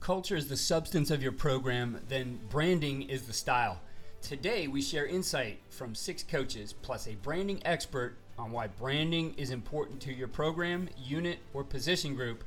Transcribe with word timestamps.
Culture 0.00 0.34
is 0.34 0.48
the 0.48 0.56
substance 0.56 1.10
of 1.10 1.22
your 1.22 1.30
program, 1.30 2.00
then 2.08 2.40
branding 2.48 3.02
is 3.02 3.22
the 3.22 3.34
style. 3.34 3.78
Today, 4.22 4.66
we 4.66 4.80
share 4.80 5.04
insight 5.04 5.60
from 5.68 5.94
six 5.94 6.22
coaches 6.22 6.72
plus 6.72 7.06
a 7.06 7.16
branding 7.16 7.60
expert 7.66 8.16
on 8.38 8.50
why 8.50 8.66
branding 8.66 9.34
is 9.34 9.50
important 9.50 10.00
to 10.00 10.12
your 10.14 10.26
program, 10.26 10.88
unit, 10.96 11.38
or 11.52 11.62
position 11.62 12.14
group, 12.14 12.44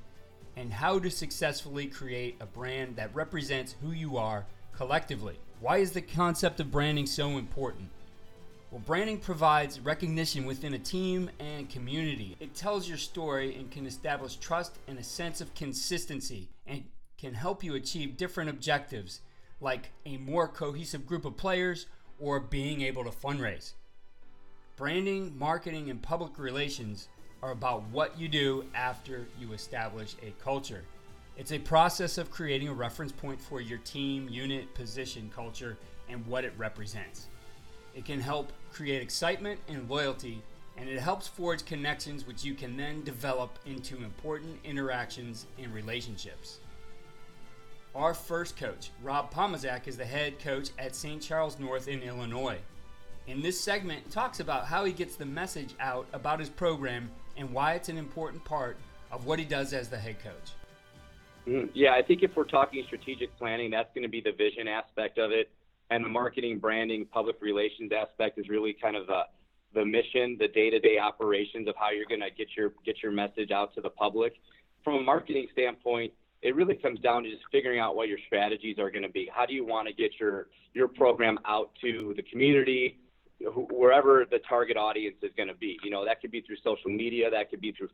and 0.55 0.73
how 0.73 0.97
to 0.97 1.11
successfully 1.11 1.85
create 1.85 2.35
a 2.39 2.45
brand 2.47 2.95
that 2.95 3.13
represents 3.13 3.75
who 3.83 3.91
you 3.91 4.17
are 4.17 4.45
collectively. 4.75 5.37
Why 5.61 5.77
is 5.77 5.91
the 5.91 6.01
concept 6.01 6.59
of 6.59 6.71
branding 6.71 7.05
so 7.05 7.37
important? 7.37 7.89
Well, 8.71 8.81
branding 8.83 9.19
provides 9.19 9.79
recognition 9.79 10.45
within 10.45 10.73
a 10.73 10.79
team 10.79 11.29
and 11.39 11.69
community. 11.69 12.35
It 12.39 12.55
tells 12.55 12.89
your 12.89 12.97
story 12.97 13.55
and 13.55 13.69
can 13.69 13.85
establish 13.85 14.37
trust 14.37 14.79
and 14.87 14.97
a 14.97 15.03
sense 15.03 15.39
of 15.39 15.53
consistency 15.53 16.49
and 16.65 16.83
can 17.23 17.33
help 17.33 17.63
you 17.63 17.73
achieve 17.73 18.17
different 18.17 18.49
objectives 18.49 19.21
like 19.61 19.91
a 20.05 20.17
more 20.17 20.45
cohesive 20.45 21.07
group 21.07 21.23
of 21.23 21.37
players 21.37 21.85
or 22.19 22.37
being 22.37 22.81
able 22.81 23.01
to 23.05 23.09
fundraise. 23.09 23.71
Branding, 24.75 25.33
marketing, 25.39 25.89
and 25.89 26.01
public 26.01 26.37
relations 26.37 27.07
are 27.41 27.51
about 27.51 27.87
what 27.91 28.19
you 28.19 28.27
do 28.27 28.65
after 28.75 29.25
you 29.39 29.53
establish 29.53 30.17
a 30.21 30.31
culture. 30.43 30.83
It's 31.37 31.53
a 31.53 31.59
process 31.59 32.17
of 32.17 32.29
creating 32.29 32.67
a 32.67 32.73
reference 32.73 33.13
point 33.13 33.39
for 33.39 33.61
your 33.61 33.79
team, 33.79 34.27
unit, 34.29 34.73
position, 34.73 35.31
culture, 35.33 35.77
and 36.09 36.27
what 36.27 36.43
it 36.43 36.51
represents. 36.57 37.27
It 37.95 38.03
can 38.03 38.19
help 38.19 38.51
create 38.73 39.01
excitement 39.01 39.61
and 39.69 39.89
loyalty, 39.89 40.43
and 40.75 40.89
it 40.89 40.99
helps 40.99 41.29
forge 41.29 41.63
connections 41.63 42.27
which 42.27 42.43
you 42.43 42.53
can 42.53 42.75
then 42.75 43.01
develop 43.05 43.59
into 43.65 44.03
important 44.03 44.59
interactions 44.65 45.45
and 45.57 45.73
relationships. 45.73 46.59
Our 47.95 48.15
first 48.15 48.57
coach, 48.57 48.89
Rob 49.03 49.31
Pomazak, 49.31 49.87
is 49.87 49.97
the 49.97 50.05
head 50.05 50.39
coach 50.39 50.69
at 50.79 50.95
St. 50.95 51.21
Charles 51.21 51.59
North 51.59 51.87
in 51.87 52.01
Illinois. 52.01 52.57
In 53.27 53.39
this 53.39 53.59
segment, 53.61 54.09
talks 54.09 54.39
about 54.39 54.65
how 54.65 54.83
he 54.83 54.91
gets 54.91 55.15
the 55.15 55.27
message 55.27 55.75
out 55.79 56.07
about 56.11 56.39
his 56.39 56.49
program 56.49 57.11
and 57.37 57.53
why 57.53 57.73
it's 57.73 57.89
an 57.89 57.99
important 57.99 58.43
part 58.43 58.77
of 59.11 59.27
what 59.27 59.37
he 59.37 59.45
does 59.45 59.73
as 59.73 59.89
the 59.89 59.97
head 59.97 60.15
coach. 60.23 60.53
Mm, 61.47 61.69
yeah, 61.75 61.93
I 61.93 62.01
think 62.01 62.23
if 62.23 62.35
we're 62.35 62.45
talking 62.45 62.83
strategic 62.87 63.37
planning, 63.37 63.69
that's 63.69 63.93
going 63.93 64.03
to 64.03 64.09
be 64.09 64.21
the 64.21 64.31
vision 64.31 64.67
aspect 64.67 65.19
of 65.19 65.31
it, 65.31 65.51
and 65.91 66.03
the 66.03 66.09
marketing, 66.09 66.57
branding, 66.57 67.05
public 67.05 67.35
relations 67.41 67.91
aspect 67.91 68.39
is 68.39 68.49
really 68.49 68.73
kind 68.73 68.95
of 68.95 69.05
the 69.05 69.21
the 69.75 69.83
mission, 69.83 70.37
the 70.39 70.47
day-to-day 70.47 70.99
operations 70.99 71.67
of 71.67 71.73
how 71.75 71.89
you're 71.89 72.05
going 72.05 72.21
to 72.21 72.29
get 72.29 72.47
your 72.55 72.73
get 72.85 73.03
your 73.03 73.11
message 73.11 73.51
out 73.51 73.73
to 73.75 73.81
the 73.81 73.89
public. 73.89 74.33
From 74.83 74.95
a 74.95 75.01
marketing 75.01 75.47
standpoint, 75.51 76.13
it 76.43 76.55
really 76.55 76.75
comes 76.75 76.99
down 76.99 77.23
to 77.23 77.31
just 77.31 77.43
figuring 77.51 77.79
out 77.79 77.95
what 77.95 78.09
your 78.09 78.17
strategies 78.27 78.77
are 78.77 78.91
going 78.91 79.03
to 79.03 79.09
be. 79.09 79.29
How 79.33 79.45
do 79.45 79.53
you 79.53 79.65
want 79.65 79.87
to 79.87 79.93
get 79.93 80.19
your 80.19 80.47
your 80.73 80.87
program 80.87 81.39
out 81.45 81.71
to 81.81 82.13
the 82.15 82.23
community, 82.23 82.99
wherever 83.39 84.25
the 84.29 84.39
target 84.39 84.75
audience 84.75 85.15
is 85.21 85.31
going 85.37 85.47
to 85.47 85.55
be? 85.55 85.79
You 85.83 85.89
know, 85.89 86.03
that 86.05 86.19
could 86.21 86.31
be 86.31 86.41
through 86.41 86.57
social 86.63 86.91
media, 86.91 87.31
that 87.31 87.49
could 87.49 87.61
be 87.61 87.71
through 87.71 87.89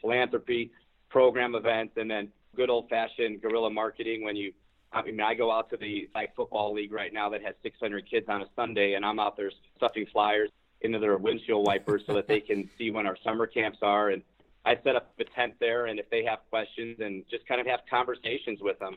philanthropy, 0.00 0.72
program 1.10 1.54
events, 1.54 1.94
and 1.96 2.10
then 2.10 2.32
good 2.56 2.70
old 2.70 2.88
fashioned 2.88 3.42
guerrilla 3.42 3.70
marketing 3.70 4.24
when 4.24 4.34
you. 4.34 4.52
I 4.92 5.02
mean, 5.02 5.20
I 5.20 5.34
go 5.34 5.50
out 5.50 5.70
to 5.70 5.76
the 5.76 6.08
like 6.14 6.34
football 6.36 6.72
league 6.72 6.92
right 6.92 7.12
now 7.12 7.28
that 7.30 7.42
has 7.42 7.54
600 7.62 8.08
kids 8.08 8.26
on 8.28 8.42
a 8.42 8.46
Sunday, 8.56 8.94
and 8.94 9.04
I'm 9.04 9.18
out 9.18 9.36
there 9.36 9.50
stuffing 9.76 10.06
flyers 10.06 10.50
into 10.82 11.00
their 11.00 11.16
windshield 11.16 11.66
wipers 11.66 12.02
so 12.06 12.14
that 12.14 12.28
they 12.28 12.40
can 12.40 12.70
see 12.78 12.90
when 12.90 13.06
our 13.06 13.16
summer 13.24 13.46
camps 13.46 13.78
are 13.82 14.10
and 14.10 14.22
I 14.64 14.76
set 14.82 14.96
up 14.96 15.12
a 15.18 15.24
tent 15.24 15.54
there, 15.60 15.86
and 15.86 15.98
if 15.98 16.08
they 16.10 16.24
have 16.24 16.40
questions, 16.50 16.98
and 17.00 17.24
just 17.30 17.46
kind 17.46 17.60
of 17.60 17.66
have 17.66 17.80
conversations 17.88 18.60
with 18.60 18.78
them. 18.78 18.96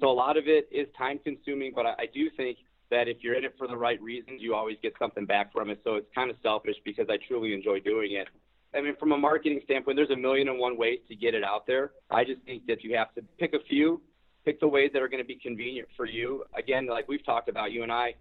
So 0.00 0.08
a 0.08 0.12
lot 0.12 0.36
of 0.36 0.44
it 0.46 0.68
is 0.70 0.86
time 0.96 1.18
consuming, 1.22 1.72
but 1.74 1.86
I, 1.86 1.94
I 1.98 2.06
do 2.12 2.30
think 2.36 2.58
that 2.90 3.08
if 3.08 3.18
you're 3.20 3.34
in 3.34 3.44
it 3.44 3.54
for 3.58 3.66
the 3.66 3.76
right 3.76 4.00
reasons, 4.00 4.40
you 4.40 4.54
always 4.54 4.76
get 4.82 4.94
something 4.98 5.26
back 5.26 5.52
from 5.52 5.70
it. 5.70 5.80
So 5.84 5.96
it's 5.96 6.06
kind 6.14 6.30
of 6.30 6.36
selfish 6.42 6.76
because 6.84 7.06
I 7.10 7.18
truly 7.28 7.52
enjoy 7.52 7.80
doing 7.80 8.12
it. 8.12 8.28
I 8.74 8.80
mean, 8.80 8.96
from 8.96 9.12
a 9.12 9.18
marketing 9.18 9.60
standpoint, 9.64 9.96
there's 9.96 10.10
a 10.10 10.16
million 10.16 10.48
and 10.48 10.58
one 10.58 10.76
ways 10.76 11.00
to 11.08 11.16
get 11.16 11.34
it 11.34 11.42
out 11.42 11.66
there. 11.66 11.92
I 12.10 12.24
just 12.24 12.42
think 12.42 12.66
that 12.66 12.84
you 12.84 12.96
have 12.96 13.14
to 13.14 13.22
pick 13.38 13.54
a 13.54 13.60
few, 13.68 14.00
pick 14.44 14.60
the 14.60 14.68
ways 14.68 14.90
that 14.92 15.02
are 15.02 15.08
going 15.08 15.22
to 15.22 15.26
be 15.26 15.36
convenient 15.36 15.88
for 15.96 16.06
you. 16.06 16.44
Again, 16.56 16.86
like 16.86 17.08
we've 17.08 17.24
talked 17.24 17.48
about, 17.48 17.72
you 17.72 17.82
and 17.82 17.90
I, 17.90 18.14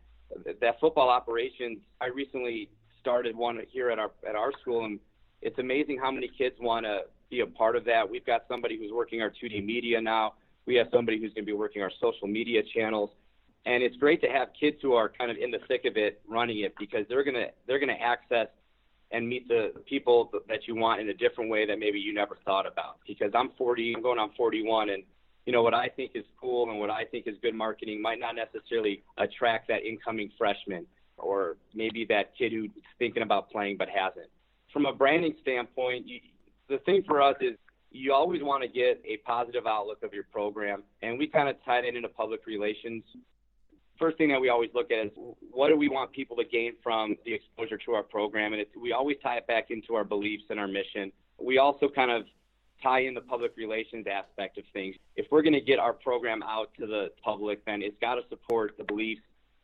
that 0.61 0.79
football 0.79 1.09
operations. 1.09 1.79
I 2.01 2.07
recently 2.07 2.69
started 2.99 3.35
one 3.35 3.59
here 3.71 3.89
at 3.89 3.99
our 3.99 4.11
at 4.27 4.35
our 4.35 4.51
school, 4.61 4.85
and 4.85 4.99
it's 5.41 5.59
amazing 5.59 5.99
how 6.01 6.11
many 6.11 6.29
kids 6.37 6.55
want 6.59 6.85
to 6.85 7.01
be 7.29 7.41
a 7.41 7.45
part 7.45 7.75
of 7.75 7.85
that. 7.85 8.09
We've 8.09 8.25
got 8.25 8.41
somebody 8.47 8.77
who's 8.77 8.91
working 8.91 9.21
our 9.21 9.29
2D 9.29 9.63
media 9.65 10.01
now. 10.01 10.33
We 10.65 10.75
have 10.75 10.87
somebody 10.91 11.19
who's 11.19 11.33
going 11.33 11.45
to 11.45 11.51
be 11.51 11.53
working 11.53 11.81
our 11.81 11.91
social 12.01 12.27
media 12.27 12.61
channels. 12.73 13.09
And 13.65 13.83
it's 13.83 13.97
great 13.97 14.21
to 14.21 14.27
have 14.27 14.49
kids 14.59 14.77
who 14.81 14.93
are 14.93 15.09
kind 15.09 15.29
of 15.29 15.37
in 15.37 15.51
the 15.51 15.59
thick 15.67 15.85
of 15.85 15.97
it 15.97 16.21
running 16.27 16.61
it 16.61 16.73
because 16.79 17.05
they're 17.09 17.23
going 17.23 17.35
to 17.35 17.47
they're 17.67 17.79
going 17.79 17.95
to 17.95 18.01
access 18.01 18.47
and 19.11 19.27
meet 19.27 19.47
the 19.47 19.71
people 19.85 20.31
that 20.47 20.67
you 20.67 20.75
want 20.75 20.99
in 21.01 21.09
a 21.09 21.13
different 21.13 21.49
way 21.49 21.65
that 21.65 21.79
maybe 21.79 21.99
you 21.99 22.13
never 22.13 22.37
thought 22.43 22.65
about. 22.65 22.97
Because 23.07 23.31
I'm 23.33 23.51
40, 23.57 23.95
I'm 23.95 24.01
going 24.01 24.19
on 24.19 24.31
41 24.35 24.89
and 24.89 25.03
you 25.45 25.53
know 25.53 25.63
what 25.63 25.73
I 25.73 25.87
think 25.87 26.11
is 26.13 26.25
cool 26.39 26.69
and 26.69 26.79
what 26.79 26.89
I 26.89 27.05
think 27.05 27.25
is 27.25 27.35
good 27.41 27.55
marketing 27.55 28.01
might 28.01 28.19
not 28.19 28.35
necessarily 28.35 29.03
attract 29.17 29.69
that 29.69 29.85
incoming 29.85 30.29
freshman 30.37 30.85
or 31.17 31.55
maybe 31.73 32.05
that 32.09 32.37
kid 32.37 32.51
who's 32.51 32.69
thinking 32.99 33.23
about 33.23 33.49
playing 33.49 33.77
but 33.77 33.87
hasn't 33.89 34.29
from 34.77 34.85
a 34.85 34.93
branding 34.93 35.33
standpoint, 35.41 36.07
you, 36.07 36.19
the 36.69 36.77
thing 36.85 37.01
for 37.07 37.19
us 37.19 37.35
is 37.41 37.57
you 37.89 38.13
always 38.13 38.43
want 38.43 38.61
to 38.61 38.69
get 38.69 39.01
a 39.03 39.17
positive 39.25 39.65
outlook 39.65 40.03
of 40.03 40.13
your 40.13 40.25
program, 40.31 40.83
and 41.01 41.17
we 41.17 41.25
kind 41.25 41.49
of 41.49 41.55
tie 41.65 41.81
that 41.81 41.95
into 41.95 42.07
public 42.07 42.45
relations. 42.45 43.03
First 43.97 44.19
thing 44.19 44.29
that 44.29 44.39
we 44.39 44.49
always 44.49 44.69
look 44.75 44.91
at 44.91 45.07
is 45.07 45.11
what 45.49 45.69
do 45.69 45.75
we 45.75 45.89
want 45.89 46.11
people 46.11 46.37
to 46.37 46.43
gain 46.43 46.73
from 46.83 47.15
the 47.25 47.33
exposure 47.33 47.79
to 47.85 47.93
our 47.93 48.03
program, 48.03 48.53
and 48.53 48.63
we 48.79 48.93
always 48.93 49.17
tie 49.23 49.37
it 49.37 49.47
back 49.47 49.71
into 49.71 49.95
our 49.95 50.03
beliefs 50.03 50.43
and 50.51 50.59
our 50.59 50.67
mission. 50.67 51.11
We 51.41 51.57
also 51.57 51.89
kind 51.89 52.11
of 52.11 52.25
tie 52.83 52.99
in 52.99 53.15
the 53.15 53.21
public 53.21 53.57
relations 53.57 54.05
aspect 54.05 54.59
of 54.59 54.63
things. 54.73 54.95
If 55.15 55.25
we're 55.31 55.41
going 55.41 55.53
to 55.53 55.61
get 55.61 55.79
our 55.79 55.93
program 55.93 56.43
out 56.43 56.69
to 56.79 56.85
the 56.85 57.07
public, 57.23 57.65
then 57.65 57.81
it's 57.81 57.97
got 57.99 58.15
to 58.15 58.21
support 58.29 58.75
the 58.77 58.83
beliefs 58.83 59.21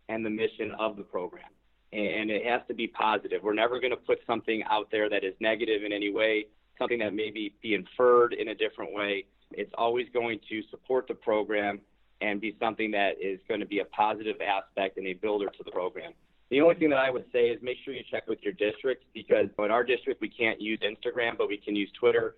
and 0.10 0.26
the 0.26 0.32
mission 0.32 0.72
of 0.80 0.98
the 0.98 1.04
program 1.04 1.53
and 1.94 2.32
it 2.32 2.46
has 2.46 2.62
to 2.68 2.74
be 2.74 2.88
positive. 2.88 3.44
We're 3.44 3.54
never 3.54 3.80
going 3.80 3.92
to 3.92 3.98
put 3.98 4.20
something 4.26 4.64
out 4.70 4.90
there 4.92 5.10
that 5.10 5.24
is 5.24 5.34
negative 5.40 5.84
in 5.84 5.94
any 5.94 6.12
way, 6.12 6.48
something 6.80 7.00
that 7.00 7.14
maybe 7.14 7.54
be 7.62 7.76
inferred 7.76 8.34
in 8.34 8.50
a 8.50 8.56
different 8.56 8.94
way. 8.94 9.26
It's 9.52 9.72
always 9.78 10.08
going 10.14 10.40
to 10.50 10.62
support 10.72 11.08
the 11.08 11.14
program 11.14 11.80
and 12.22 12.42
be 12.42 12.56
something 12.60 12.90
that 12.92 13.22
is 13.22 13.40
going 13.48 13.60
to 13.60 13.66
be 13.66 13.80
a 13.80 13.86
positive 13.86 14.38
aspect 14.42 14.98
and 14.98 15.06
a 15.08 15.14
builder 15.14 15.48
to 15.48 15.64
the 15.64 15.72
program. 15.72 16.14
The 16.50 16.62
only 16.62 16.76
thing 16.76 16.90
that 16.90 17.00
I 17.00 17.10
would 17.10 17.26
say 17.32 17.50
is 17.50 17.60
make 17.62 17.78
sure 17.84 17.94
you 17.94 18.04
check 18.10 18.28
with 18.28 18.40
your 18.42 18.54
district 18.54 19.06
because 19.14 19.48
in 19.58 19.72
our 19.72 19.84
district 19.84 20.22
we 20.22 20.30
can't 20.30 20.60
use 20.60 20.80
Instagram, 20.80 21.38
but 21.38 21.48
we 21.48 21.58
can 21.58 21.76
use 21.76 21.90
Twitter. 22.00 22.36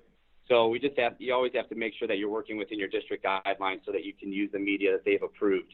So 0.47 0.67
we 0.67 0.79
just 0.79 0.97
have 0.99 1.15
you 1.17 1.33
always 1.33 1.53
have 1.55 1.69
to 1.69 1.75
make 1.75 1.93
sure 1.97 2.07
that 2.07 2.17
you're 2.17 2.29
working 2.29 2.57
within 2.57 2.77
your 2.77 2.87
district 2.87 3.25
guidelines 3.25 3.85
so 3.85 3.91
that 3.91 4.03
you 4.03 4.13
can 4.13 4.31
use 4.31 4.51
the 4.51 4.59
media 4.59 4.91
that 4.91 5.05
they've 5.05 5.23
approved. 5.23 5.73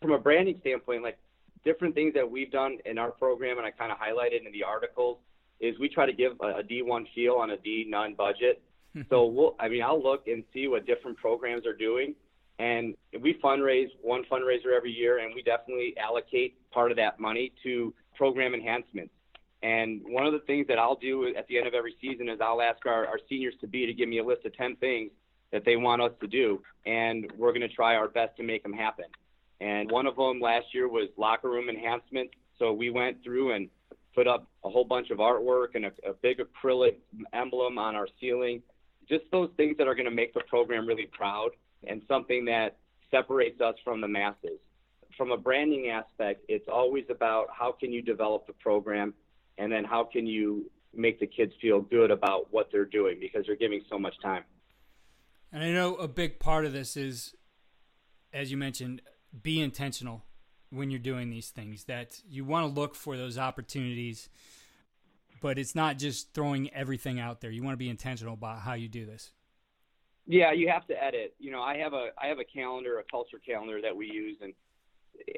From 0.00 0.12
a 0.12 0.18
branding 0.18 0.58
standpoint, 0.60 1.02
like 1.02 1.18
different 1.66 1.94
things 1.94 2.14
that 2.14 2.30
we've 2.30 2.50
done 2.50 2.78
in 2.86 2.96
our 2.96 3.10
program, 3.10 3.58
and 3.58 3.66
I 3.66 3.72
kind 3.72 3.92
of 3.92 3.98
highlighted 3.98 4.46
in 4.46 4.52
the 4.52 4.62
articles, 4.62 5.18
is 5.60 5.78
we 5.78 5.88
try 5.88 6.06
to 6.06 6.12
give 6.12 6.32
a 6.40 6.60
a 6.60 6.62
D1 6.62 7.04
feel 7.14 7.34
on 7.34 7.50
a 7.50 7.58
D 7.58 7.84
none 7.86 8.14
budget. 8.14 8.62
Mm-hmm. 8.96 9.08
so 9.10 9.26
we'll, 9.26 9.54
I 9.60 9.68
mean, 9.68 9.82
I'll 9.82 10.02
look 10.02 10.26
and 10.26 10.42
see 10.54 10.68
what 10.68 10.86
different 10.86 11.18
programs 11.18 11.66
are 11.66 11.76
doing, 11.76 12.14
and 12.58 12.94
we 13.20 13.34
fundraise 13.44 13.88
one 14.00 14.22
fundraiser 14.30 14.74
every 14.74 14.92
year, 14.92 15.18
and 15.18 15.34
we 15.34 15.42
definitely 15.42 15.94
allocate 15.98 16.56
part 16.70 16.90
of 16.90 16.96
that 16.96 17.20
money 17.20 17.52
to 17.64 17.92
program 18.14 18.54
enhancements. 18.54 19.12
And 19.62 20.00
one 20.04 20.24
of 20.24 20.32
the 20.32 20.38
things 20.40 20.66
that 20.68 20.78
I'll 20.78 20.96
do 20.96 21.34
at 21.36 21.46
the 21.48 21.58
end 21.58 21.66
of 21.66 21.74
every 21.74 21.94
season 22.00 22.28
is 22.28 22.38
I'll 22.40 22.62
ask 22.62 22.86
our, 22.86 23.06
our 23.06 23.18
seniors 23.28 23.54
to 23.60 23.66
be 23.66 23.84
to 23.86 23.92
give 23.92 24.08
me 24.08 24.18
a 24.18 24.24
list 24.24 24.46
of 24.46 24.56
10 24.56 24.76
things 24.76 25.10
that 25.52 25.64
they 25.64 25.76
want 25.76 26.00
us 26.00 26.12
to 26.20 26.26
do, 26.26 26.62
and 26.86 27.30
we're 27.36 27.52
going 27.52 27.68
to 27.68 27.74
try 27.74 27.96
our 27.96 28.08
best 28.08 28.36
to 28.36 28.42
make 28.42 28.62
them 28.62 28.72
happen. 28.72 29.06
And 29.60 29.90
one 29.90 30.06
of 30.06 30.16
them 30.16 30.40
last 30.40 30.66
year 30.72 30.88
was 30.88 31.08
locker 31.16 31.48
room 31.48 31.68
enhancement. 31.68 32.30
So 32.58 32.72
we 32.72 32.90
went 32.90 33.22
through 33.22 33.52
and 33.52 33.68
put 34.14 34.26
up 34.26 34.48
a 34.64 34.70
whole 34.70 34.84
bunch 34.84 35.10
of 35.10 35.18
artwork 35.18 35.74
and 35.74 35.86
a, 35.86 35.92
a 36.08 36.14
big 36.22 36.38
acrylic 36.38 36.96
emblem 37.32 37.78
on 37.78 37.94
our 37.94 38.08
ceiling. 38.20 38.62
Just 39.08 39.24
those 39.30 39.50
things 39.56 39.76
that 39.78 39.86
are 39.86 39.94
going 39.94 40.06
to 40.08 40.14
make 40.14 40.34
the 40.34 40.40
program 40.48 40.86
really 40.86 41.08
proud 41.12 41.50
and 41.86 42.02
something 42.08 42.44
that 42.46 42.76
separates 43.10 43.60
us 43.60 43.74
from 43.84 44.00
the 44.00 44.08
masses. 44.08 44.58
From 45.16 45.32
a 45.32 45.36
branding 45.36 45.90
aspect, 45.90 46.44
it's 46.48 46.68
always 46.68 47.04
about 47.08 47.46
how 47.56 47.72
can 47.72 47.92
you 47.92 48.02
develop 48.02 48.46
the 48.46 48.52
program 48.54 49.14
and 49.58 49.70
then 49.70 49.84
how 49.84 50.04
can 50.04 50.26
you 50.26 50.70
make 50.94 51.20
the 51.20 51.26
kids 51.26 51.52
feel 51.60 51.80
good 51.80 52.10
about 52.10 52.48
what 52.50 52.68
they're 52.72 52.84
doing 52.84 53.18
because 53.20 53.44
they're 53.46 53.56
giving 53.56 53.82
so 53.88 53.98
much 53.98 54.14
time. 54.22 54.44
And 55.52 55.62
I 55.62 55.70
know 55.72 55.94
a 55.94 56.08
big 56.08 56.38
part 56.38 56.64
of 56.64 56.72
this 56.72 56.96
is, 56.96 57.34
as 58.32 58.50
you 58.50 58.56
mentioned, 58.56 59.02
be 59.42 59.60
intentional 59.60 60.24
when 60.70 60.90
you're 60.90 60.98
doing 60.98 61.30
these 61.30 61.50
things. 61.50 61.84
That 61.84 62.20
you 62.28 62.44
want 62.44 62.66
to 62.66 62.80
look 62.80 62.94
for 62.94 63.16
those 63.16 63.38
opportunities, 63.38 64.28
but 65.40 65.58
it's 65.58 65.74
not 65.74 65.98
just 65.98 66.34
throwing 66.34 66.72
everything 66.72 67.20
out 67.20 67.40
there. 67.40 67.50
You 67.50 67.62
want 67.62 67.74
to 67.74 67.78
be 67.78 67.88
intentional 67.88 68.34
about 68.34 68.60
how 68.60 68.74
you 68.74 68.88
do 68.88 69.06
this. 69.06 69.32
Yeah, 70.26 70.52
you 70.52 70.68
have 70.68 70.86
to 70.88 71.02
edit. 71.02 71.34
You 71.38 71.52
know, 71.52 71.62
I 71.62 71.76
have 71.78 71.92
a 71.92 72.08
I 72.20 72.26
have 72.26 72.38
a 72.38 72.44
calendar, 72.44 72.98
a 72.98 73.04
culture 73.04 73.40
calendar 73.44 73.80
that 73.80 73.94
we 73.94 74.06
use, 74.06 74.36
and 74.42 74.52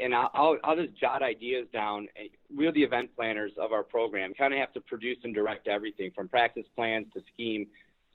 and 0.01 0.15
I'll 0.15 0.57
I'll 0.65 0.77
just 0.77 0.99
jot 0.99 1.23
ideas 1.23 1.67
down. 1.73 2.09
We're 2.51 2.73
the 2.73 2.83
event 2.83 3.11
planners 3.15 3.53
of 3.59 3.73
our 3.73 3.83
program. 3.83 4.33
Kind 4.35 4.55
of 4.55 4.61
have 4.61 4.73
to 4.73 4.81
produce 4.81 5.19
and 5.25 5.35
direct 5.35 5.69
everything 5.69 6.11
from 6.15 6.29
practice 6.29 6.65
plans 6.75 7.07
to 7.15 7.23
scheme, 7.33 7.67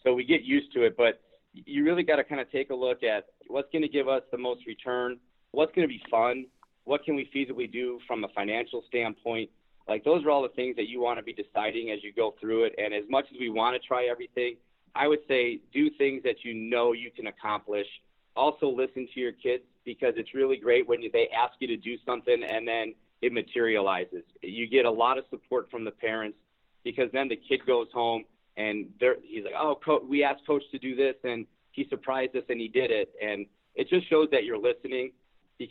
so 0.03 0.13
we 0.13 0.23
get 0.23 0.41
used 0.41 0.73
to 0.73 0.83
it. 0.83 0.97
But 0.97 1.21
you 1.53 1.83
really 1.83 2.03
got 2.03 2.15
to 2.15 2.23
kind 2.23 2.41
of 2.41 2.51
take 2.51 2.71
a 2.71 2.75
look 2.75 3.03
at 3.03 3.25
what's 3.47 3.69
going 3.71 3.83
to 3.83 3.87
give 3.87 4.07
us 4.07 4.23
the 4.31 4.37
most 4.37 4.65
return, 4.65 5.19
what's 5.53 5.73
going 5.73 5.87
to 5.87 5.91
be 5.91 6.01
fun, 6.11 6.45
what 6.83 7.05
can 7.05 7.15
we 7.15 7.29
feasibly 7.33 7.71
do 7.71 7.99
from 8.05 8.23
a 8.23 8.27
financial 8.29 8.83
standpoint. 8.87 9.49
Like 9.87 10.03
those 10.03 10.25
are 10.25 10.31
all 10.31 10.41
the 10.41 10.49
things 10.49 10.75
that 10.75 10.89
you 10.89 10.99
want 10.99 11.19
to 11.19 11.23
be 11.23 11.33
deciding 11.33 11.91
as 11.91 12.03
you 12.03 12.11
go 12.11 12.35
through 12.41 12.65
it. 12.65 12.75
And 12.77 12.93
as 12.93 13.03
much 13.09 13.25
as 13.31 13.37
we 13.39 13.49
want 13.49 13.79
to 13.79 13.87
try 13.87 14.05
everything, 14.05 14.55
I 14.95 15.07
would 15.07 15.19
say 15.27 15.59
do 15.73 15.89
things 15.97 16.23
that 16.23 16.43
you 16.43 16.53
know 16.53 16.93
you 16.93 17.11
can 17.11 17.27
accomplish. 17.27 17.87
Also 18.35 18.67
listen 18.67 19.07
to 19.13 19.19
your 19.19 19.31
kids 19.31 19.63
because 19.85 20.13
it's 20.17 20.33
really 20.33 20.57
great 20.57 20.87
when 20.87 21.01
they 21.11 21.29
ask 21.29 21.53
you 21.59 21.67
to 21.67 21.77
do 21.77 21.95
something 22.05 22.41
and 22.43 22.67
then 22.67 22.93
it 23.21 23.31
materializes. 23.31 24.23
You 24.41 24.67
get 24.67 24.85
a 24.85 24.91
lot 24.91 25.17
of 25.17 25.25
support 25.29 25.69
from 25.69 25.85
the 25.85 25.91
parents 25.91 26.37
because 26.83 27.09
then 27.13 27.27
the 27.27 27.35
kid 27.35 27.65
goes 27.65 27.87
home 27.93 28.23
and 28.57 28.87
they're, 28.99 29.17
he's 29.23 29.43
like, 29.43 29.53
oh, 29.57 29.77
we 30.07 30.23
asked 30.23 30.45
coach 30.47 30.63
to 30.71 30.79
do 30.79 30.95
this 30.95 31.15
and 31.23 31.45
he 31.71 31.85
surprised 31.89 32.35
us 32.35 32.43
and 32.49 32.59
he 32.59 32.67
did 32.67 32.91
it. 32.91 33.13
And 33.21 33.45
it 33.75 33.89
just 33.89 34.09
shows 34.09 34.27
that 34.31 34.43
you're 34.45 34.57
listening 34.57 35.11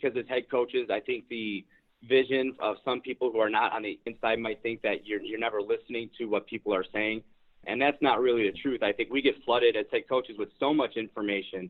because 0.01 0.17
as 0.17 0.27
head 0.27 0.49
coaches, 0.49 0.89
I 0.91 0.99
think 0.99 1.27
the 1.29 1.65
vision 2.07 2.55
of 2.59 2.77
some 2.83 3.01
people 3.01 3.31
who 3.31 3.39
are 3.39 3.49
not 3.49 3.71
on 3.71 3.83
the 3.83 3.99
inside 4.05 4.39
might 4.39 4.61
think 4.61 4.81
that 4.81 5.05
you're, 5.05 5.21
you're 5.21 5.39
never 5.39 5.61
listening 5.61 6.09
to 6.17 6.25
what 6.25 6.47
people 6.47 6.73
are 6.73 6.85
saying. 6.93 7.23
And 7.65 7.81
that's 7.81 8.01
not 8.01 8.19
really 8.19 8.49
the 8.49 8.57
truth. 8.57 8.83
I 8.83 8.91
think 8.91 9.09
we 9.09 9.21
get 9.21 9.35
flooded 9.45 9.75
as 9.75 9.85
head 9.91 10.03
coaches 10.09 10.35
with 10.37 10.49
so 10.59 10.73
much 10.73 10.97
information 10.97 11.69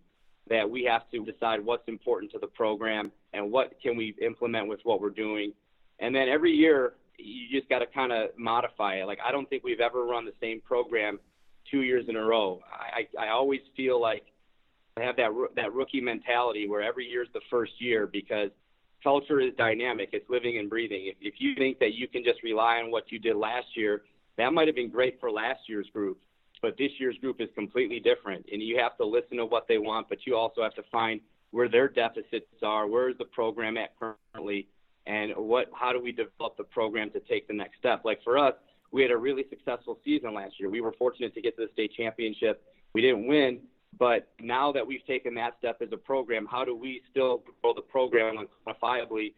that 0.50 0.70
we 0.70 0.84
have 0.84 1.04
to 1.12 1.24
decide 1.24 1.64
what's 1.64 1.88
important 1.88 2.32
to 2.32 2.40
the 2.40 2.48
program 2.48 3.12
and 3.34 3.52
what 3.52 3.74
can 3.82 3.96
we 3.96 4.16
implement 4.22 4.68
with 4.68 4.80
what 4.84 5.00
we're 5.00 5.10
doing. 5.10 5.54
And 6.00 6.14
then 6.14 6.28
every 6.28 6.52
year, 6.52 6.94
you 7.18 7.48
just 7.58 7.70
got 7.70 7.80
to 7.80 7.86
kind 7.86 8.12
of 8.12 8.30
modify 8.38 8.96
it. 8.96 9.06
Like 9.06 9.20
I 9.24 9.32
don't 9.32 9.48
think 9.50 9.64
we've 9.64 9.80
ever 9.80 10.06
run 10.06 10.26
the 10.26 10.34
same 10.42 10.62
program 10.62 11.20
two 11.70 11.82
years 11.82 12.06
in 12.10 12.16
a 12.16 12.24
row. 12.24 12.60
I 12.72 13.08
I 13.20 13.30
always 13.30 13.62
feel 13.78 14.02
like 14.02 14.26
have 15.02 15.16
that 15.18 15.32
that 15.56 15.74
rookie 15.74 16.02
mentality 16.02 16.68
where 16.68 16.82
every 16.82 17.08
year 17.08 17.24
is 17.24 17.30
the 17.34 17.42
first 17.50 17.74
year 17.80 18.08
because 18.08 18.50
culture 19.04 19.40
is 19.40 19.54
dynamic. 19.58 20.10
It's 20.14 20.30
living 20.30 20.58
and 20.58 20.70
breathing. 20.70 21.08
If 21.08 21.16
if 21.22 21.36
you 21.40 21.56
think 21.56 21.80
that 21.80 21.94
you 21.94 22.08
can 22.08 22.24
just 22.24 22.44
rely 22.44 22.78
on 22.78 22.92
what 22.92 23.12
you 23.12 23.20
did 23.20 23.36
last 23.36 23.68
year, 23.76 24.04
that 24.38 24.54
might 24.54 24.68
have 24.68 24.76
been 24.76 24.90
great 24.90 25.20
for 25.20 25.32
last 25.32 25.62
year's 25.68 25.88
group, 25.94 26.20
but 26.62 26.78
this 26.78 26.92
year's 27.00 27.18
group 27.18 27.42
is 27.42 27.50
completely 27.56 28.00
different, 28.00 28.46
and 28.52 28.62
you 28.62 28.78
have 28.78 28.96
to 28.98 29.06
listen 29.06 29.38
to 29.38 29.46
what 29.46 29.68
they 29.68 29.78
want, 29.78 30.10
but 30.10 30.20
you 30.26 30.36
also 30.36 30.62
have 30.62 30.76
to 30.76 30.84
find 30.92 31.20
where 31.52 31.70
their 31.70 31.88
deficits 31.88 32.46
are, 32.64 32.88
where 32.88 33.10
is 33.10 33.18
the 33.18 33.26
program 33.26 33.78
at 33.78 33.92
currently, 34.00 34.68
and 35.08 35.32
what 35.36 35.68
how 35.74 35.92
do 35.92 36.02
we 36.02 36.12
develop 36.12 36.56
the 36.58 36.64
program 36.64 37.10
to 37.12 37.20
take 37.22 37.48
the 37.48 37.54
next 37.54 37.80
step. 37.80 38.04
Like 38.06 38.24
for 38.24 38.38
us, 38.38 38.54
we 38.92 39.02
had 39.02 39.10
a 39.10 39.18
really 39.18 39.46
successful 39.50 39.98
season 40.06 40.36
last 40.36 40.60
year. 40.60 40.70
We 40.70 40.82
were 40.82 40.94
fortunate 40.94 41.34
to 41.34 41.42
get 41.42 41.58
to 41.58 41.66
the 41.66 41.72
state 41.74 41.94
championship. 41.98 42.64
We 42.94 43.02
didn't 43.02 43.28
win, 43.28 43.60
but 44.00 44.30
now 44.40 44.72
that 44.72 44.86
we've 44.86 45.06
taken 45.06 45.36
that 45.36 45.56
step 45.60 45.82
as 45.82 45.90
a 45.92 45.98
program, 45.98 46.48
how 46.50 46.66
do 46.66 46.76
we 46.76 47.02
still 47.10 47.44
grow 47.62 47.74
the 47.74 47.82
program 47.82 48.38
and 48.38 48.48
quantifiably? 48.66 49.34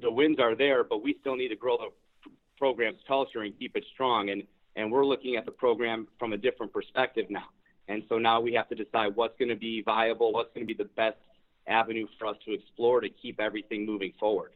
The 0.00 0.10
wins 0.10 0.38
are 0.38 0.54
there, 0.54 0.84
but 0.84 1.02
we 1.02 1.16
still 1.20 1.36
need 1.36 1.48
to 1.48 1.56
grow 1.56 1.76
the 1.76 2.30
program's 2.58 3.00
culture 3.08 3.42
and 3.42 3.58
keep 3.58 3.76
it 3.76 3.84
strong. 3.92 4.30
And 4.30 4.44
and 4.76 4.90
we're 4.90 5.04
looking 5.04 5.36
at 5.36 5.44
the 5.44 5.50
program 5.50 6.08
from 6.18 6.32
a 6.32 6.36
different 6.36 6.72
perspective 6.72 7.26
now. 7.28 7.44
And 7.88 8.02
so 8.08 8.18
now 8.18 8.40
we 8.40 8.54
have 8.54 8.68
to 8.70 8.74
decide 8.74 9.14
what's 9.14 9.36
going 9.38 9.50
to 9.50 9.56
be 9.56 9.82
viable, 9.82 10.32
what's 10.32 10.52
going 10.54 10.66
to 10.66 10.74
be 10.74 10.82
the 10.82 10.88
best 10.96 11.18
avenue 11.66 12.06
for 12.18 12.28
us 12.28 12.36
to 12.46 12.54
explore 12.54 13.00
to 13.00 13.08
keep 13.10 13.40
everything 13.40 13.84
moving 13.84 14.12
forward. 14.18 14.52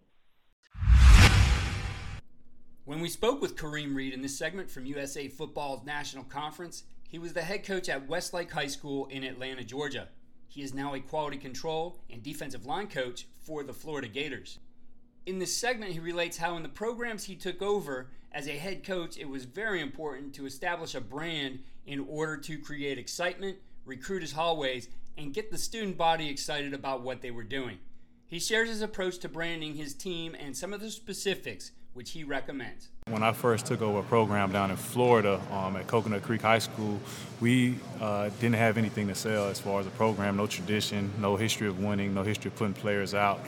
When 2.84 3.00
we 3.00 3.08
spoke 3.08 3.42
with 3.42 3.56
Kareem 3.56 3.96
Reed 3.96 4.14
in 4.14 4.22
this 4.22 4.38
segment 4.38 4.70
from 4.70 4.86
USA 4.86 5.28
Football's 5.28 5.84
National 5.84 6.24
Conference, 6.24 6.84
he 7.08 7.18
was 7.18 7.32
the 7.32 7.42
head 7.42 7.64
coach 7.64 7.88
at 7.88 8.08
Westlake 8.08 8.50
High 8.50 8.66
School 8.66 9.06
in 9.06 9.24
Atlanta, 9.24 9.64
Georgia. 9.64 10.08
He 10.48 10.62
is 10.62 10.74
now 10.74 10.94
a 10.94 11.00
quality 11.00 11.36
control 11.36 12.00
and 12.10 12.22
defensive 12.22 12.66
line 12.66 12.88
coach 12.88 13.26
for 13.42 13.62
the 13.62 13.72
Florida 13.72 14.08
Gators. 14.08 14.58
In 15.24 15.38
this 15.38 15.56
segment, 15.56 15.92
he 15.92 15.98
relates 15.98 16.38
how 16.38 16.56
in 16.56 16.62
the 16.62 16.68
programs 16.68 17.24
he 17.24 17.34
took 17.34 17.60
over 17.60 18.10
as 18.32 18.46
a 18.46 18.52
head 18.52 18.84
coach, 18.84 19.16
it 19.16 19.28
was 19.28 19.44
very 19.44 19.80
important 19.80 20.34
to 20.34 20.46
establish 20.46 20.94
a 20.94 21.00
brand 21.00 21.60
in 21.86 22.00
order 22.00 22.36
to 22.36 22.58
create 22.58 22.98
excitement, 22.98 23.56
recruit 23.84 24.22
his 24.22 24.32
hallways, 24.32 24.88
and 25.16 25.32
get 25.32 25.50
the 25.50 25.58
student 25.58 25.96
body 25.96 26.28
excited 26.28 26.74
about 26.74 27.02
what 27.02 27.22
they 27.22 27.30
were 27.30 27.42
doing. 27.42 27.78
He 28.26 28.38
shares 28.38 28.68
his 28.68 28.82
approach 28.82 29.18
to 29.20 29.28
branding 29.28 29.76
his 29.76 29.94
team 29.94 30.36
and 30.38 30.56
some 30.56 30.72
of 30.72 30.80
the 30.80 30.90
specifics 30.90 31.72
which 31.96 32.10
he 32.10 32.24
recommends. 32.24 32.88
When 33.08 33.22
I 33.22 33.32
first 33.32 33.64
took 33.64 33.80
over 33.80 34.00
a 34.00 34.02
program 34.02 34.52
down 34.52 34.70
in 34.70 34.76
Florida 34.76 35.40
um, 35.50 35.76
at 35.76 35.86
Coconut 35.86 36.22
Creek 36.22 36.42
High 36.42 36.58
School, 36.58 37.00
we 37.40 37.76
uh, 38.02 38.28
didn't 38.38 38.56
have 38.56 38.76
anything 38.76 39.08
to 39.08 39.14
sell 39.14 39.46
as 39.46 39.58
far 39.58 39.80
as 39.80 39.86
a 39.86 39.90
program, 39.90 40.36
no 40.36 40.46
tradition, 40.46 41.10
no 41.18 41.36
history 41.36 41.68
of 41.68 41.82
winning, 41.82 42.12
no 42.12 42.22
history 42.22 42.50
of 42.50 42.56
putting 42.56 42.74
players 42.74 43.14
out. 43.14 43.40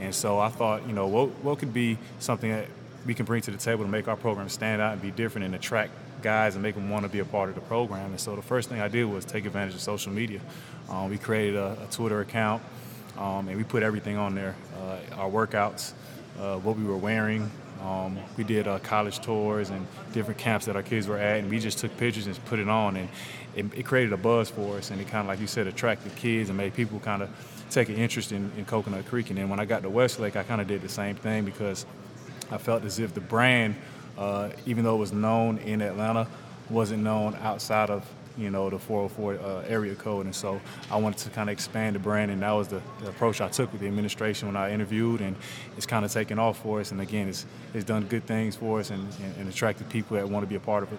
And 0.00 0.14
so 0.14 0.38
I 0.38 0.50
thought, 0.50 0.86
you 0.86 0.92
know, 0.92 1.06
what, 1.06 1.30
what 1.42 1.58
could 1.58 1.72
be 1.72 1.96
something 2.18 2.50
that 2.50 2.68
we 3.06 3.14
can 3.14 3.24
bring 3.24 3.40
to 3.40 3.50
the 3.50 3.56
table 3.56 3.84
to 3.84 3.90
make 3.90 4.06
our 4.06 4.16
program 4.16 4.50
stand 4.50 4.82
out 4.82 4.92
and 4.92 5.00
be 5.00 5.10
different 5.10 5.46
and 5.46 5.54
attract 5.54 5.92
guys 6.20 6.56
and 6.56 6.62
make 6.62 6.74
them 6.74 6.90
want 6.90 7.04
to 7.04 7.08
be 7.08 7.20
a 7.20 7.24
part 7.24 7.48
of 7.48 7.54
the 7.54 7.62
program. 7.62 8.10
And 8.10 8.20
so 8.20 8.36
the 8.36 8.42
first 8.42 8.68
thing 8.68 8.82
I 8.82 8.88
did 8.88 9.06
was 9.06 9.24
take 9.24 9.46
advantage 9.46 9.74
of 9.74 9.80
social 9.80 10.12
media. 10.12 10.40
Um, 10.90 11.08
we 11.08 11.16
created 11.16 11.56
a, 11.56 11.78
a 11.82 11.86
Twitter 11.90 12.20
account 12.20 12.62
um, 13.16 13.48
and 13.48 13.56
we 13.56 13.64
put 13.64 13.82
everything 13.82 14.18
on 14.18 14.34
there 14.34 14.56
uh, 14.78 15.16
our 15.16 15.30
workouts, 15.30 15.94
uh, 16.38 16.58
what 16.58 16.76
we 16.76 16.84
were 16.84 16.98
wearing. 16.98 17.50
Um, 17.84 18.18
we 18.38 18.44
did 18.44 18.66
uh, 18.66 18.78
college 18.78 19.20
tours 19.20 19.68
and 19.68 19.86
different 20.12 20.38
camps 20.38 20.64
that 20.66 20.74
our 20.74 20.82
kids 20.82 21.06
were 21.06 21.18
at, 21.18 21.40
and 21.40 21.50
we 21.50 21.58
just 21.58 21.78
took 21.78 21.94
pictures 21.98 22.26
and 22.26 22.44
put 22.46 22.58
it 22.58 22.68
on, 22.68 22.96
and 22.96 23.08
it, 23.54 23.66
it 23.78 23.84
created 23.84 24.12
a 24.14 24.16
buzz 24.16 24.48
for 24.48 24.78
us, 24.78 24.90
and 24.90 25.00
it 25.00 25.08
kind 25.08 25.20
of, 25.20 25.26
like 25.26 25.38
you 25.38 25.46
said, 25.46 25.66
attracted 25.66 26.16
kids 26.16 26.48
and 26.48 26.56
made 26.56 26.72
people 26.72 26.98
kind 26.98 27.22
of 27.22 27.28
take 27.70 27.90
an 27.90 27.96
interest 27.96 28.32
in, 28.32 28.50
in 28.56 28.64
Coconut 28.64 29.04
Creek. 29.06 29.28
And 29.28 29.38
then 29.38 29.50
when 29.50 29.60
I 29.60 29.66
got 29.66 29.82
to 29.82 29.90
Westlake, 29.90 30.34
I 30.34 30.44
kind 30.44 30.60
of 30.60 30.66
did 30.66 30.80
the 30.80 30.88
same 30.88 31.14
thing 31.14 31.44
because 31.44 31.84
I 32.50 32.56
felt 32.56 32.84
as 32.84 32.98
if 32.98 33.12
the 33.12 33.20
brand, 33.20 33.74
uh, 34.16 34.50
even 34.64 34.84
though 34.84 34.94
it 34.94 35.00
was 35.00 35.12
known 35.12 35.58
in 35.58 35.82
Atlanta, 35.82 36.26
wasn't 36.70 37.02
known 37.02 37.36
outside 37.42 37.90
of 37.90 38.08
you 38.36 38.50
know 38.50 38.70
the 38.70 38.78
404 38.78 39.34
uh, 39.34 39.64
area 39.68 39.94
code, 39.94 40.26
and 40.26 40.34
so 40.34 40.60
I 40.90 40.96
wanted 40.96 41.18
to 41.18 41.30
kind 41.30 41.48
of 41.48 41.52
expand 41.52 41.94
the 41.94 42.00
brand, 42.00 42.30
and 42.30 42.42
that 42.42 42.50
was 42.52 42.68
the, 42.68 42.82
the, 43.00 43.08
approach 43.08 43.40
I 43.40 43.48
took 43.48 43.70
with 43.72 43.80
the 43.80 43.86
administration 43.86 44.48
when 44.48 44.56
I 44.56 44.72
interviewed, 44.72 45.20
and 45.20 45.36
it's 45.76 45.86
kind 45.86 46.04
of 46.04 46.12
taken 46.12 46.38
off 46.38 46.62
for 46.62 46.80
us, 46.80 46.90
and 46.90 47.00
again, 47.00 47.28
it's 47.28 47.46
it's 47.72 47.84
done 47.84 48.04
good 48.04 48.24
things 48.24 48.56
for 48.56 48.80
us, 48.80 48.90
and, 48.90 49.06
and, 49.22 49.36
and 49.38 49.48
attracted 49.48 49.88
people 49.88 50.16
that 50.16 50.28
want 50.28 50.42
to 50.42 50.48
be 50.48 50.56
a 50.56 50.60
part 50.60 50.82
of 50.82 50.92
it. 50.92 50.98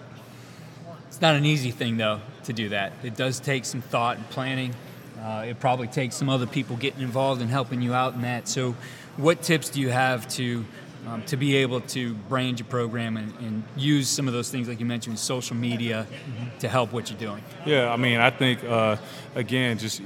It's 1.08 1.20
not 1.20 1.34
an 1.34 1.46
easy 1.46 1.70
thing 1.70 1.96
though 1.96 2.20
to 2.44 2.52
do 2.52 2.70
that. 2.70 2.92
It 3.02 3.16
does 3.16 3.40
take 3.40 3.64
some 3.64 3.80
thought 3.80 4.16
and 4.16 4.28
planning. 4.30 4.74
Uh, 5.20 5.46
it 5.48 5.58
probably 5.58 5.88
takes 5.88 6.14
some 6.14 6.28
other 6.28 6.46
people 6.46 6.76
getting 6.76 7.00
involved 7.00 7.40
and 7.40 7.50
helping 7.50 7.80
you 7.80 7.94
out 7.94 8.14
in 8.14 8.22
that. 8.22 8.48
So, 8.48 8.76
what 9.16 9.40
tips 9.40 9.70
do 9.70 9.80
you 9.80 9.88
have 9.88 10.28
to 10.30 10.64
um, 11.06 11.22
to 11.24 11.36
be 11.36 11.56
able 11.56 11.80
to 11.80 12.14
brand 12.28 12.58
your 12.58 12.66
program 12.66 13.16
and, 13.16 13.32
and, 13.38 13.62
use 13.76 14.08
some 14.08 14.26
of 14.26 14.34
those 14.34 14.50
things 14.50 14.68
like 14.68 14.80
you 14.80 14.86
mentioned, 14.86 15.18
social 15.18 15.54
media, 15.54 16.06
mm-hmm. 16.08 16.58
to 16.58 16.68
help 16.68 16.92
what 16.92 17.10
you're 17.10 17.18
doing? 17.18 17.42
Yeah, 17.64 17.92
I 17.92 17.96
mean, 17.96 18.18
I 18.18 18.30
think 18.30 18.64
uh, 18.64 18.96
again, 19.34 19.78
just 19.78 20.02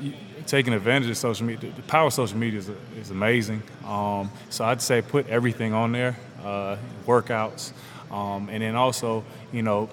taking 0.47 0.73
advantage 0.73 1.09
of 1.09 1.17
social 1.17 1.47
media. 1.47 1.71
The 1.75 1.83
power 1.83 2.09
of 2.09 2.13
social 2.13 2.37
media 2.37 2.59
is, 2.59 2.71
is 2.99 3.11
amazing. 3.11 3.63
Um, 3.85 4.31
so 4.51 4.65
I'd 4.65 4.83
say 4.83 5.01
put 5.03 5.29
everything 5.29 5.73
on 5.73 5.93
there, 5.93 6.17
uh, 6.45 6.77
workouts, 7.07 7.73
um, 8.11 8.49
and 8.51 8.63
then 8.63 8.75
also, 8.75 9.25
you 9.53 9.63
know, 9.63 9.89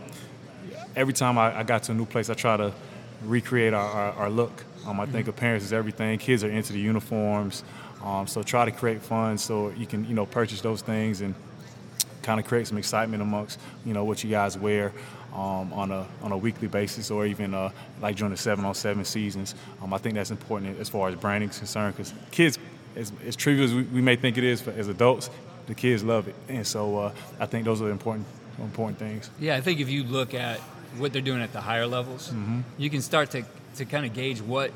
every 0.95 1.13
time 1.13 1.37
I, 1.37 1.59
I, 1.59 1.63
got 1.63 1.83
to 1.83 1.91
a 1.91 1.95
new 1.95 2.05
place, 2.05 2.29
I 2.29 2.33
try 2.33 2.57
to 2.57 2.73
recreate 3.23 3.73
our, 3.73 3.89
our, 3.89 4.13
our 4.13 4.29
look. 4.29 4.65
Um, 4.85 4.99
I 4.99 5.05
think 5.05 5.21
mm-hmm. 5.21 5.29
appearance 5.29 5.63
is 5.63 5.73
everything. 5.73 6.17
Kids 6.17 6.43
are 6.43 6.49
into 6.49 6.73
the 6.73 6.79
uniforms, 6.79 7.63
um, 8.03 8.27
so 8.27 8.43
try 8.43 8.65
to 8.65 8.71
create 8.71 9.01
fun 9.01 9.37
so 9.37 9.69
you 9.71 9.85
can, 9.85 10.05
you 10.05 10.13
know, 10.13 10.25
purchase 10.25 10.61
those 10.61 10.81
things 10.81 11.21
and 11.21 11.33
kind 12.21 12.39
of 12.39 12.45
create 12.45 12.67
some 12.67 12.77
excitement 12.77 13.21
amongst, 13.21 13.59
you 13.85 13.93
know, 13.93 14.03
what 14.03 14.23
you 14.23 14.29
guys 14.29 14.57
wear 14.57 14.93
um, 15.33 15.71
on 15.73 15.91
a 15.91 16.05
on 16.21 16.31
a 16.31 16.37
weekly 16.37 16.67
basis 16.67 17.11
or 17.11 17.25
even 17.25 17.53
uh, 17.53 17.69
like 18.01 18.15
during 18.15 18.31
the 18.31 18.37
seven 18.37 18.65
on 18.65 18.73
seven 18.75 19.05
seasons. 19.05 19.55
Um, 19.81 19.93
I 19.93 19.97
think 19.97 20.15
that's 20.15 20.31
important 20.31 20.79
as 20.79 20.89
far 20.89 21.09
as 21.09 21.15
branding 21.15 21.49
is 21.49 21.57
concerned 21.57 21.95
because 21.95 22.13
kids, 22.31 22.57
as, 22.95 23.11
as 23.25 23.35
trivial 23.35 23.65
as 23.65 23.73
we, 23.73 23.83
we, 23.83 24.01
may 24.01 24.15
think 24.15 24.37
it 24.37 24.43
is 24.43 24.61
for, 24.61 24.71
as 24.71 24.87
adults, 24.87 25.29
the 25.67 25.75
kids 25.75 26.03
love 26.03 26.27
it, 26.27 26.35
and 26.49 26.65
so 26.65 26.97
uh, 26.97 27.13
I 27.39 27.45
think 27.45 27.65
those 27.65 27.81
are 27.81 27.89
important 27.89 28.25
important 28.59 28.97
things. 28.97 29.29
Yeah, 29.39 29.55
I 29.55 29.61
think 29.61 29.79
if 29.79 29.89
you 29.89 30.03
look 30.03 30.33
at 30.33 30.59
what 30.97 31.13
they're 31.13 31.21
doing 31.21 31.41
at 31.41 31.53
the 31.53 31.61
higher 31.61 31.85
levels, 31.85 32.29
mm-hmm. 32.29 32.61
you 32.77 32.89
can 32.89 33.01
start 33.01 33.31
to 33.31 33.43
to 33.75 33.85
kind 33.85 34.05
of 34.05 34.13
gauge 34.13 34.41
what 34.41 34.71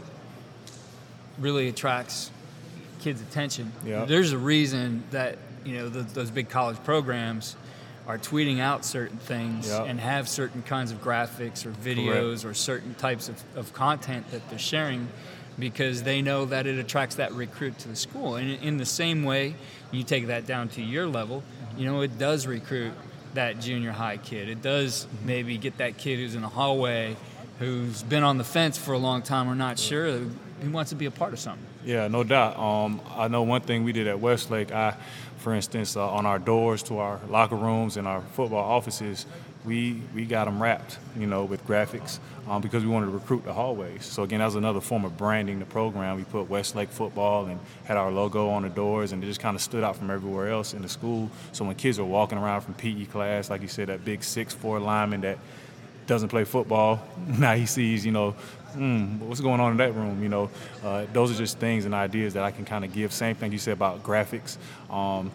really 1.40 1.70
attracts 1.70 2.30
kids' 3.02 3.22
attention. 3.22 3.72
There's 3.84 4.32
a 4.32 4.38
reason 4.38 5.04
that 5.12 5.38
you 5.66 5.78
know 5.78 5.90
the, 5.90 6.02
those 6.02 6.32
big 6.32 6.50
college 6.50 6.78
programs 6.84 7.56
are 8.08 8.18
tweeting 8.18 8.60
out 8.60 8.84
certain 8.84 9.18
things 9.18 9.70
yep. 9.70 9.86
and 9.88 10.00
have 10.00 10.28
certain 10.28 10.64
kinds 10.64 10.92
of 10.92 11.02
graphics 11.04 11.66
or 11.66 11.72
videos 11.72 12.42
Correct. 12.42 12.46
or 12.46 12.54
certain 12.54 12.96
types 12.96 13.30
of, 13.30 13.42
of 13.56 13.74
content 13.74 14.30
that 14.32 14.48
they're 14.50 14.60
sharing 14.60 15.08
because 15.60 16.02
they 16.04 16.22
know 16.22 16.46
that 16.46 16.66
it 16.66 16.80
attracts 16.80 17.16
that 17.16 17.32
recruit 17.34 17.78
to 17.80 17.88
the 17.88 17.96
school. 17.96 18.36
And 18.36 18.60
in 18.64 18.78
the 18.78 18.86
same 18.86 19.24
way, 19.24 19.56
you 19.92 20.04
take 20.04 20.28
that 20.28 20.48
down 20.48 20.70
to 20.70 20.82
your 20.82 21.06
level, 21.06 21.44
you 21.78 21.86
know, 21.86 22.02
it 22.02 22.18
does 22.18 22.48
recruit 22.48 22.94
that 23.36 23.60
junior 23.60 23.92
high 23.92 24.18
kid. 24.18 24.50
It 24.50 24.62
does 24.62 25.06
mm-hmm. 25.06 25.28
maybe 25.28 25.58
get 25.58 25.78
that 25.78 25.98
kid 25.98 26.18
who's 26.18 26.36
in 26.36 26.42
the 26.42 26.50
hallway 26.50 27.16
who's 27.60 28.02
been 28.02 28.24
on 28.24 28.40
the 28.40 28.44
fence 28.44 28.78
for 28.78 28.94
a 28.94 28.98
long 28.98 29.22
time 29.22 29.48
or 29.48 29.54
not 29.54 29.78
sure 29.78 30.20
he 30.62 30.68
wants 30.68 30.90
to 30.90 30.96
be 30.96 31.06
a 31.06 31.12
part 31.12 31.32
of 31.32 31.40
something. 31.40 31.64
Yeah, 31.84 32.08
no 32.08 32.24
doubt. 32.24 32.60
Um, 32.60 33.02
I 33.16 33.28
know 33.28 33.44
one 33.44 33.62
thing 33.62 33.84
we 33.84 33.92
did 33.92 34.08
at 34.08 34.20
Westlake. 34.20 34.72
I 34.72 34.96
for 35.42 35.54
instance, 35.54 35.98
uh, 35.98 36.08
on 36.08 36.26
our 36.26 36.40
doors 36.40 36.84
to 36.84 37.00
our 37.00 37.20
locker 37.28 37.56
rooms 37.56 37.98
and 37.98 38.08
our 38.08 38.22
football 38.22 38.64
offices, 38.64 39.26
we 39.66 40.02
we 40.16 40.26
got 40.26 40.46
them 40.46 40.62
wrapped, 40.62 40.98
you 41.18 41.28
know, 41.28 41.44
with 41.44 41.66
graphics 41.68 42.20
um, 42.48 42.62
because 42.62 42.84
we 42.84 42.90
wanted 42.90 43.08
to 43.08 43.12
recruit 43.12 43.44
the 43.44 43.54
hallways. 43.54 44.06
So 44.06 44.24
again, 44.24 44.40
that 44.40 44.46
was 44.46 44.56
another 44.56 44.82
form 44.82 45.04
of 45.04 45.18
branding 45.18 45.60
the 45.60 45.66
program. 45.66 46.18
We 46.18 46.24
put 46.24 46.50
Westlake 46.50 46.90
football 46.90 47.46
and 47.46 47.60
had 47.86 47.98
our 47.98 48.12
logo 48.12 48.50
on 48.50 48.64
the 48.64 48.70
doors, 48.70 49.12
and 49.12 49.24
it 49.24 49.28
just 49.28 49.40
kind 49.40 49.56
of 49.56 49.62
stood 49.62 49.84
out 49.84 49.96
from 49.96 50.10
everywhere 50.10 50.50
else 50.50 50.74
in 50.74 50.82
the 50.82 50.90
school. 50.90 51.30
So 51.52 51.66
when 51.66 51.76
kids 51.76 52.00
are 52.00 52.06
walking 52.06 52.38
around 52.38 52.62
from 52.62 52.76
PE 52.76 53.06
class, 53.06 53.50
like 53.50 53.62
you 53.62 53.68
said, 53.68 53.88
that 53.90 54.06
big 54.06 54.24
six 54.24 54.54
four 54.54 54.80
lineman 54.80 55.22
that 55.22 55.38
doesn't 56.08 56.30
play 56.30 56.44
football, 56.44 57.04
now 57.28 57.54
he 57.54 57.66
sees, 57.66 58.06
you 58.06 58.12
know, 58.12 58.36
mm, 58.74 59.20
what's 59.20 59.42
going 59.42 59.60
on 59.60 59.72
in 59.72 59.78
that 59.78 59.96
room? 59.96 60.22
You 60.24 60.30
know, 60.30 60.50
uh, 60.84 61.06
those 61.14 61.32
are 61.32 61.36
just 61.36 61.58
things 61.60 61.86
and 61.86 61.94
ideas 61.94 62.34
that 62.34 62.44
I 62.44 62.52
can 62.52 62.66
kind 62.66 62.86
of 62.86 62.94
give. 62.94 63.14
Same 63.14 63.36
thing 63.36 63.52
you 63.52 63.58
said 63.58 63.74
about 63.74 64.04
graphics. 64.04 64.58
Um, 64.90 65.32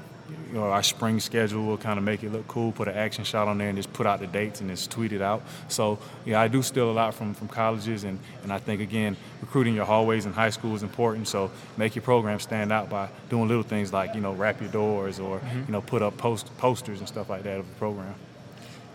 you 0.48 0.54
know, 0.54 0.64
our 0.64 0.82
spring 0.82 1.20
schedule 1.20 1.64
will 1.64 1.76
kind 1.76 1.98
of 1.98 2.04
make 2.04 2.22
it 2.22 2.32
look 2.32 2.46
cool. 2.48 2.72
Put 2.72 2.88
an 2.88 2.94
action 2.94 3.24
shot 3.24 3.48
on 3.48 3.58
there 3.58 3.68
and 3.68 3.76
just 3.76 3.92
put 3.92 4.06
out 4.06 4.20
the 4.20 4.26
dates 4.26 4.60
and 4.60 4.70
just 4.70 4.90
tweet 4.90 5.12
it 5.12 5.22
out. 5.22 5.42
So 5.68 5.98
yeah, 6.24 6.40
I 6.40 6.48
do 6.48 6.62
steal 6.62 6.90
a 6.90 6.92
lot 6.92 7.14
from 7.14 7.34
from 7.34 7.48
colleges, 7.48 8.04
and 8.04 8.18
and 8.42 8.52
I 8.52 8.58
think 8.58 8.80
again, 8.80 9.16
recruiting 9.40 9.74
your 9.74 9.84
hallways 9.84 10.26
in 10.26 10.32
high 10.32 10.50
school 10.50 10.74
is 10.74 10.82
important. 10.82 11.28
So 11.28 11.50
make 11.76 11.94
your 11.94 12.02
program 12.02 12.40
stand 12.40 12.72
out 12.72 12.90
by 12.90 13.08
doing 13.28 13.48
little 13.48 13.62
things 13.62 13.92
like 13.92 14.14
you 14.14 14.20
know 14.20 14.32
wrap 14.32 14.60
your 14.60 14.70
doors 14.70 15.20
or 15.20 15.38
mm-hmm. 15.38 15.60
you 15.66 15.72
know 15.72 15.80
put 15.80 16.02
up 16.02 16.16
post 16.16 16.56
posters 16.58 16.98
and 16.98 17.08
stuff 17.08 17.28
like 17.28 17.42
that 17.44 17.60
of 17.60 17.68
the 17.68 17.74
program. 17.74 18.14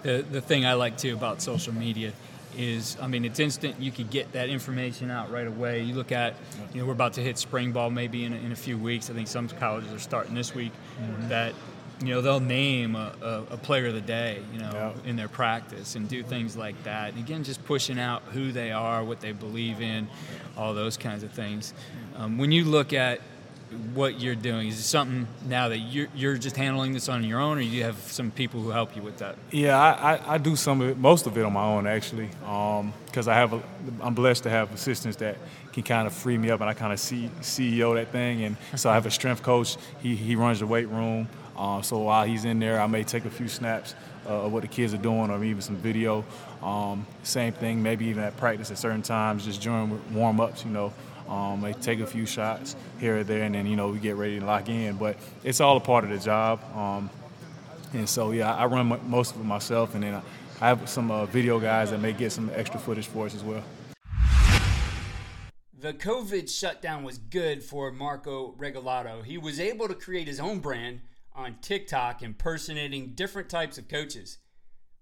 The 0.03 0.25
the 0.29 0.41
thing 0.41 0.65
I 0.65 0.73
like 0.73 0.97
too 0.97 1.13
about 1.13 1.41
social 1.41 1.73
media 1.73 2.13
is 2.57 2.97
I 3.01 3.07
mean 3.07 3.25
it's 3.25 3.39
instant. 3.39 3.79
You 3.79 3.91
could 3.91 4.09
get 4.09 4.31
that 4.33 4.49
information 4.49 5.11
out 5.11 5.31
right 5.31 5.47
away. 5.47 5.81
You 5.81 5.93
look 5.93 6.11
at 6.11 6.35
you 6.73 6.81
know 6.81 6.87
we're 6.87 6.93
about 6.93 7.13
to 7.13 7.21
hit 7.21 7.37
spring 7.37 7.71
ball 7.71 7.89
maybe 7.89 8.25
in 8.25 8.33
a, 8.33 8.37
in 8.37 8.51
a 8.51 8.55
few 8.55 8.77
weeks. 8.77 9.09
I 9.09 9.13
think 9.13 9.27
some 9.27 9.47
colleges 9.47 9.93
are 9.93 9.99
starting 9.99 10.35
this 10.35 10.53
week. 10.53 10.71
Mm-hmm. 11.01 11.29
That 11.29 11.53
you 12.01 12.07
know 12.07 12.21
they'll 12.21 12.39
name 12.39 12.95
a, 12.95 13.13
a, 13.21 13.53
a, 13.53 13.57
player 13.57 13.87
of 13.87 13.93
the 13.93 14.01
day 14.01 14.41
you 14.51 14.59
know 14.59 14.93
in 15.05 15.15
their 15.15 15.27
practice 15.27 15.95
and 15.95 16.09
do 16.09 16.23
things 16.23 16.57
like 16.57 16.81
that. 16.83 17.13
And 17.13 17.19
again, 17.19 17.43
just 17.43 17.63
pushing 17.65 17.99
out 17.99 18.23
who 18.33 18.51
they 18.51 18.71
are, 18.71 19.03
what 19.03 19.21
they 19.21 19.31
believe 19.31 19.81
in, 19.81 20.07
all 20.57 20.73
those 20.73 20.97
kinds 20.97 21.23
of 21.23 21.31
things. 21.31 21.73
Um, 22.15 22.37
when 22.37 22.51
you 22.51 22.65
look 22.65 22.93
at 22.93 23.21
what 23.93 24.19
you're 24.19 24.35
doing? 24.35 24.67
Is 24.67 24.79
it 24.79 24.83
something 24.83 25.27
now 25.47 25.69
that 25.69 25.77
you're, 25.77 26.07
you're 26.15 26.37
just 26.37 26.55
handling 26.55 26.93
this 26.93 27.09
on 27.09 27.23
your 27.23 27.39
own, 27.39 27.57
or 27.57 27.61
you 27.61 27.83
have 27.83 27.97
some 27.97 28.31
people 28.31 28.61
who 28.61 28.69
help 28.69 28.95
you 28.95 29.01
with 29.01 29.17
that? 29.17 29.35
Yeah, 29.51 29.79
I, 29.79 30.15
I, 30.15 30.33
I 30.33 30.37
do 30.37 30.55
some 30.55 30.81
of 30.81 30.89
it, 30.89 30.97
most 30.97 31.27
of 31.27 31.37
it 31.37 31.45
on 31.45 31.53
my 31.53 31.63
own 31.63 31.87
actually, 31.87 32.27
because 32.27 33.27
um, 33.27 33.33
I 33.33 33.35
have 33.35 33.53
a, 33.53 33.61
I'm 34.01 34.13
blessed 34.13 34.43
to 34.43 34.49
have 34.49 34.73
assistants 34.73 35.17
that 35.17 35.37
can 35.71 35.83
kind 35.83 36.07
of 36.07 36.13
free 36.13 36.37
me 36.37 36.49
up, 36.49 36.61
and 36.61 36.69
I 36.69 36.73
kind 36.73 36.91
of 36.91 36.99
see 36.99 37.29
CEO 37.41 37.95
that 37.95 38.11
thing, 38.11 38.43
and 38.43 38.57
so 38.75 38.89
I 38.89 38.93
have 38.93 39.05
a 39.05 39.11
strength 39.11 39.41
coach. 39.41 39.77
He 40.01 40.15
he 40.15 40.35
runs 40.35 40.59
the 40.59 40.67
weight 40.67 40.89
room. 40.89 41.27
Um, 41.57 41.83
so 41.83 41.99
while 41.99 42.25
he's 42.25 42.45
in 42.45 42.59
there, 42.59 42.81
I 42.81 42.87
may 42.87 43.03
take 43.03 43.25
a 43.25 43.29
few 43.29 43.47
snaps 43.47 43.93
uh, 44.25 44.45
of 44.45 44.53
what 44.53 44.61
the 44.61 44.67
kids 44.67 44.93
are 44.93 44.97
doing, 44.97 45.29
or 45.29 45.43
even 45.43 45.61
some 45.61 45.75
video. 45.77 46.25
Um, 46.61 47.05
same 47.23 47.53
thing, 47.53 47.81
maybe 47.81 48.05
even 48.05 48.23
at 48.23 48.35
practice 48.37 48.71
at 48.71 48.77
certain 48.77 49.01
times, 49.01 49.45
just 49.45 49.61
during 49.61 50.01
warm 50.13 50.39
ups, 50.39 50.65
you 50.65 50.71
know. 50.71 50.93
Um, 51.31 51.61
they 51.61 51.71
take 51.71 52.01
a 52.01 52.05
few 52.05 52.25
shots 52.25 52.75
here 52.99 53.19
or 53.19 53.23
there, 53.23 53.43
and 53.43 53.55
then 53.55 53.65
you 53.65 53.77
know 53.77 53.87
we 53.87 53.99
get 53.99 54.17
ready 54.17 54.39
to 54.39 54.45
lock 54.45 54.67
in. 54.67 54.97
But 54.97 55.17
it's 55.45 55.61
all 55.61 55.77
a 55.77 55.79
part 55.79 56.03
of 56.03 56.09
the 56.09 56.19
job. 56.19 56.61
Um, 56.75 57.09
and 57.93 58.07
so 58.07 58.31
yeah, 58.31 58.53
I 58.53 58.65
run 58.65 58.99
most 59.07 59.35
of 59.35 59.41
it 59.41 59.45
myself, 59.45 59.95
and 59.95 60.03
then 60.03 60.21
I 60.59 60.67
have 60.67 60.89
some 60.89 61.09
uh, 61.09 61.25
video 61.25 61.57
guys 61.57 61.91
that 61.91 62.01
may 62.01 62.11
get 62.11 62.33
some 62.33 62.51
extra 62.53 62.79
footage 62.79 63.07
for 63.07 63.25
us 63.25 63.33
as 63.33 63.43
well. 63.43 63.63
The 65.79 65.93
COVID 65.93 66.49
shutdown 66.49 67.03
was 67.03 67.17
good 67.17 67.63
for 67.63 67.91
Marco 67.91 68.53
Regalado. 68.59 69.23
He 69.23 69.37
was 69.37 69.59
able 69.59 69.87
to 69.87 69.95
create 69.95 70.27
his 70.27 70.39
own 70.39 70.59
brand 70.59 70.99
on 71.33 71.55
TikTok, 71.61 72.21
impersonating 72.21 73.13
different 73.15 73.49
types 73.49 73.77
of 73.77 73.87
coaches. 73.87 74.37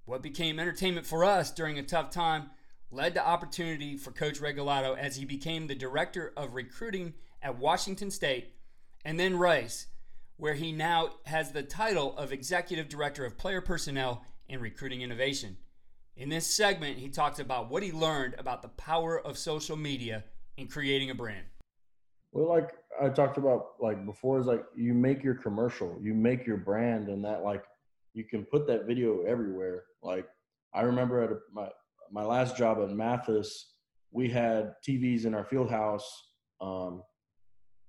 What 0.06 0.22
became 0.22 0.60
entertainment 0.60 1.06
for 1.06 1.26
us 1.26 1.52
during 1.52 1.78
a 1.78 1.84
tough 1.84 2.12
time 2.12 2.52
led 2.92 3.14
to 3.14 3.26
opportunity 3.26 3.98
for 3.98 4.12
Coach 4.12 4.40
Regalado 4.40 4.98
as 4.98 5.16
he 5.16 5.26
became 5.26 5.68
the 5.68 5.76
director 5.76 6.34
of 6.36 6.56
recruiting 6.56 7.14
at 7.42 7.58
Washington 7.58 8.10
State 8.12 8.54
and 9.06 9.20
then 9.20 9.38
Rice, 9.38 9.88
where 10.38 10.56
he 10.56 10.72
now 10.72 11.10
has 11.26 11.52
the 11.52 11.64
title 11.64 12.18
of 12.18 12.34
executive 12.34 12.90
director 12.90 13.26
of 13.26 13.38
player 13.38 13.62
personnel 13.62 14.26
and 14.50 14.62
recruiting 14.62 15.02
innovation. 15.02 15.58
In 16.18 16.30
this 16.30 16.48
segment, 16.48 16.98
he 16.98 17.10
talks 17.10 17.40
about 17.40 17.70
what 17.70 17.84
he 17.84 17.92
learned 17.92 18.36
about 18.38 18.62
the 18.62 18.70
power 18.70 19.20
of 19.20 19.38
social 19.38 19.78
media 19.78 20.26
in 20.58 20.68
creating 20.68 21.12
a 21.12 21.16
brand. 21.16 21.46
Well, 22.32 22.50
like 22.50 22.72
I 23.02 23.10
talked 23.10 23.38
about 23.38 23.72
like 23.80 24.06
before, 24.06 24.40
is 24.40 24.46
like 24.46 24.66
you 24.76 24.94
make 24.94 25.24
your 25.24 25.36
commercial, 25.36 25.98
you 26.02 26.14
make 26.14 26.46
your 26.46 26.58
brand, 26.58 27.08
and 27.08 27.24
that 27.24 27.44
like 27.44 27.64
you 28.14 28.24
can 28.24 28.44
put 28.44 28.68
that 28.68 28.86
video 28.86 29.22
everywhere. 29.24 29.84
Like 30.04 30.28
I 30.74 30.82
remember 30.82 31.24
at 31.24 31.32
a, 31.32 31.38
my 31.54 31.70
my 32.12 32.24
last 32.24 32.58
job 32.58 32.80
at 32.82 32.90
Mathis, 32.90 33.74
we 34.12 34.30
had 34.30 34.74
TVs 34.88 35.26
in 35.26 35.34
our 35.34 35.46
field 35.46 35.70
house, 35.70 36.10
um, 36.62 37.04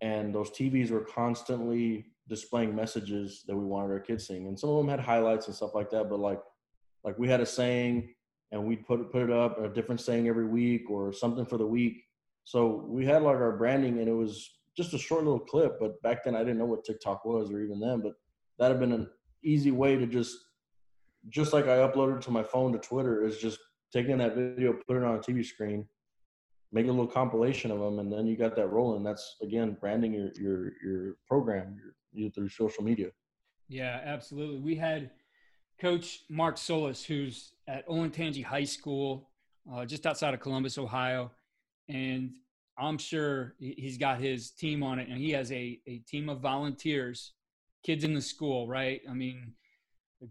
and 0.00 0.34
those 0.34 0.50
TVs 0.50 0.90
were 0.90 1.04
constantly 1.04 2.06
displaying 2.28 2.74
messages 2.74 3.44
that 3.46 3.56
we 3.56 3.64
wanted 3.64 3.90
our 3.90 4.00
kids 4.00 4.26
seeing, 4.26 4.46
and 4.46 4.58
some 4.58 4.70
of 4.70 4.76
them 4.76 4.88
had 4.88 5.00
highlights 5.00 5.46
and 5.46 5.56
stuff 5.56 5.74
like 5.74 5.90
that. 5.90 6.08
But 6.08 6.20
like, 6.20 6.40
like 7.04 7.18
we 7.18 7.28
had 7.28 7.40
a 7.40 7.46
saying, 7.46 8.14
and 8.52 8.66
we'd 8.66 8.86
put 8.86 9.00
it, 9.00 9.10
put 9.10 9.22
it 9.22 9.30
up 9.30 9.58
a 9.58 9.68
different 9.68 10.00
saying 10.00 10.28
every 10.28 10.46
week 10.46 10.90
or 10.90 11.12
something 11.12 11.46
for 11.46 11.56
the 11.56 11.66
week. 11.66 12.02
So 12.44 12.84
we 12.88 13.04
had 13.04 13.22
like 13.22 13.36
our 13.36 13.56
branding, 13.56 13.98
and 13.98 14.08
it 14.08 14.14
was 14.14 14.50
just 14.76 14.94
a 14.94 14.98
short 14.98 15.24
little 15.24 15.40
clip. 15.40 15.78
But 15.80 16.00
back 16.02 16.24
then, 16.24 16.34
I 16.34 16.40
didn't 16.40 16.58
know 16.58 16.66
what 16.66 16.84
TikTok 16.84 17.24
was 17.24 17.50
or 17.50 17.60
even 17.60 17.80
then. 17.80 18.00
But 18.00 18.12
that 18.58 18.70
had 18.70 18.80
been 18.80 18.92
an 18.92 19.08
easy 19.44 19.70
way 19.70 19.96
to 19.96 20.06
just, 20.06 20.36
just 21.28 21.52
like 21.52 21.66
I 21.66 21.78
uploaded 21.78 22.20
to 22.22 22.30
my 22.30 22.42
phone 22.42 22.72
to 22.72 22.78
Twitter, 22.78 23.24
is 23.24 23.38
just 23.38 23.58
taking 23.92 24.18
that 24.18 24.34
video, 24.34 24.72
put 24.72 24.96
it 24.96 25.02
on 25.02 25.16
a 25.16 25.18
TV 25.18 25.44
screen, 25.44 25.86
make 26.72 26.86
a 26.86 26.90
little 26.90 27.06
compilation 27.06 27.70
of 27.70 27.80
them, 27.80 27.98
and 27.98 28.12
then 28.12 28.26
you 28.26 28.36
got 28.36 28.56
that 28.56 28.68
rolling. 28.68 29.02
That's 29.02 29.36
again 29.42 29.76
branding 29.80 30.12
your 30.12 30.30
your 30.40 30.72
your 30.82 31.16
program 31.26 31.76
your, 31.76 31.94
your, 32.12 32.30
through 32.30 32.48
social 32.48 32.84
media. 32.84 33.08
Yeah, 33.68 34.00
absolutely. 34.04 34.60
We 34.60 34.76
had 34.76 35.10
Coach 35.80 36.20
Mark 36.28 36.58
Solis, 36.58 37.04
who's 37.04 37.52
at 37.68 37.86
Olentangy 37.88 38.44
High 38.44 38.64
School, 38.64 39.28
uh, 39.72 39.84
just 39.84 40.06
outside 40.06 40.34
of 40.34 40.40
Columbus, 40.40 40.78
Ohio, 40.78 41.30
and 41.88 42.32
I'm 42.78 42.98
sure 42.98 43.54
he's 43.58 43.98
got 43.98 44.20
his 44.20 44.50
team 44.50 44.82
on 44.82 44.98
it, 44.98 45.08
and 45.08 45.18
he 45.18 45.30
has 45.30 45.50
a 45.52 45.80
a 45.86 45.98
team 45.98 46.28
of 46.28 46.40
volunteers, 46.40 47.32
kids 47.84 48.04
in 48.04 48.14
the 48.14 48.22
school, 48.22 48.68
right? 48.68 49.00
I 49.08 49.14
mean. 49.14 49.54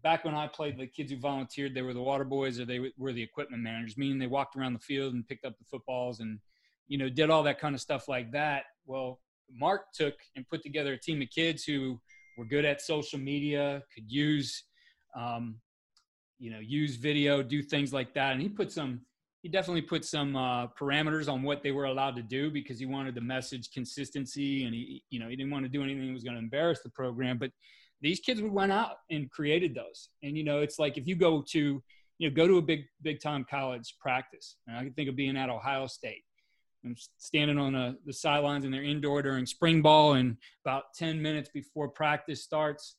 Back 0.03 0.24
when 0.24 0.36
I 0.36 0.48
played, 0.48 0.77
the 0.77 0.86
kids 0.86 1.12
who 1.12 1.17
volunteered, 1.17 1.74
they 1.74 1.81
were 1.81 1.96
the 1.96 2.01
water 2.01 2.24
boys 2.24 2.60
or 2.60 2.65
they 2.65 2.91
were 2.98 3.12
the 3.12 3.24
equipment 3.24 3.63
managers, 3.63 3.98
meaning 3.98 4.19
they 4.19 4.27
walked 4.27 4.55
around 4.55 4.74
the 4.74 4.79
field 4.79 5.15
and 5.15 5.27
picked 5.27 5.46
up 5.46 5.58
the 5.58 5.65
footballs 5.65 6.19
and, 6.19 6.39
you 6.88 6.98
know, 6.98 7.10
did 7.10 7.31
all 7.31 7.41
that 7.43 7.60
kind 7.60 7.74
of 7.74 7.81
stuff 7.81 8.08
like 8.08 8.31
that. 8.31 8.65
Well, 8.86 9.19
Mark 9.51 9.91
took 9.93 10.13
and 10.36 10.48
put 10.48 10.62
together 10.62 10.93
a 10.93 10.98
team 10.98 11.22
of 11.24 11.29
kids 11.31 11.63
who 11.63 12.00
were 12.38 12.46
good 12.46 12.65
at 12.65 12.81
social 12.81 13.17
media, 13.17 13.84
could 13.93 14.12
use, 14.12 14.63
um, 15.15 15.55
you 16.38 16.51
know, 16.51 16.60
use 16.60 16.96
video, 16.96 17.41
do 17.41 17.63
things 17.63 17.91
like 17.91 18.13
that. 18.13 18.34
And 18.34 18.41
he 18.41 18.48
put 18.48 18.72
some, 18.72 19.01
he 19.41 19.50
definitely 19.50 19.81
put 19.81 20.05
some 20.05 20.36
uh, 20.36 20.67
parameters 20.67 21.27
on 21.31 21.43
what 21.43 21.63
they 21.63 21.72
were 21.72 21.86
allowed 21.86 22.15
to 22.17 22.22
do 22.22 22.51
because 22.51 22.79
he 22.79 22.86
wanted 22.86 23.15
the 23.15 23.22
message 23.22 23.72
consistency 23.72 24.65
and 24.65 24.74
he, 24.74 25.03
you 25.10 25.19
know, 25.19 25.29
he 25.29 25.36
didn't 25.36 25.51
want 25.51 25.65
to 25.65 25.69
do 25.69 25.81
anything 25.84 26.08
that 26.08 26.13
was 26.13 26.24
going 26.24 26.36
to 26.36 26.41
embarrass 26.41 26.81
the 26.81 26.89
program. 26.89 27.38
But 27.38 27.51
these 28.01 28.20
kids 28.20 28.41
would 28.41 28.51
went 28.51 28.72
out 28.72 28.98
and 29.10 29.29
created 29.29 29.75
those. 29.75 30.10
And, 30.24 30.38
you 30.38 30.44
know, 30.44 30.60
it's 30.60 30.79
like 30.79 30.98
if 30.98 31.08
you 31.08 31.15
go 31.15 31.44
to, 31.50 31.84
you 32.18 32.29
know, 32.29 32.36
go 32.36 32.48
to 32.48 32.58
a 32.58 32.62
big, 32.62 32.86
big 33.01 33.22
time 33.22 33.46
college 33.50 33.96
practice, 34.00 34.56
and 34.68 34.77
I 34.77 34.84
can 34.84 34.94
think 34.94 35.10
of 35.10 35.15
being 35.15 35.38
at 35.38 35.50
Ohio 35.50 35.88
State 35.88 36.24
I'm 36.86 36.96
standing 37.18 37.58
on 37.58 37.75
a, 37.75 37.96
the 38.06 38.13
sidelines 38.13 38.63
and 38.63 38.74
they're 38.74 38.84
indoor 38.84 39.22
during 39.22 39.46
spring 39.46 39.82
ball, 39.82 40.13
and 40.13 40.38
about 40.63 40.94
10 40.96 41.22
minutes 41.22 41.50
before 41.53 41.89
practice 41.89 42.44
starts, 42.44 42.96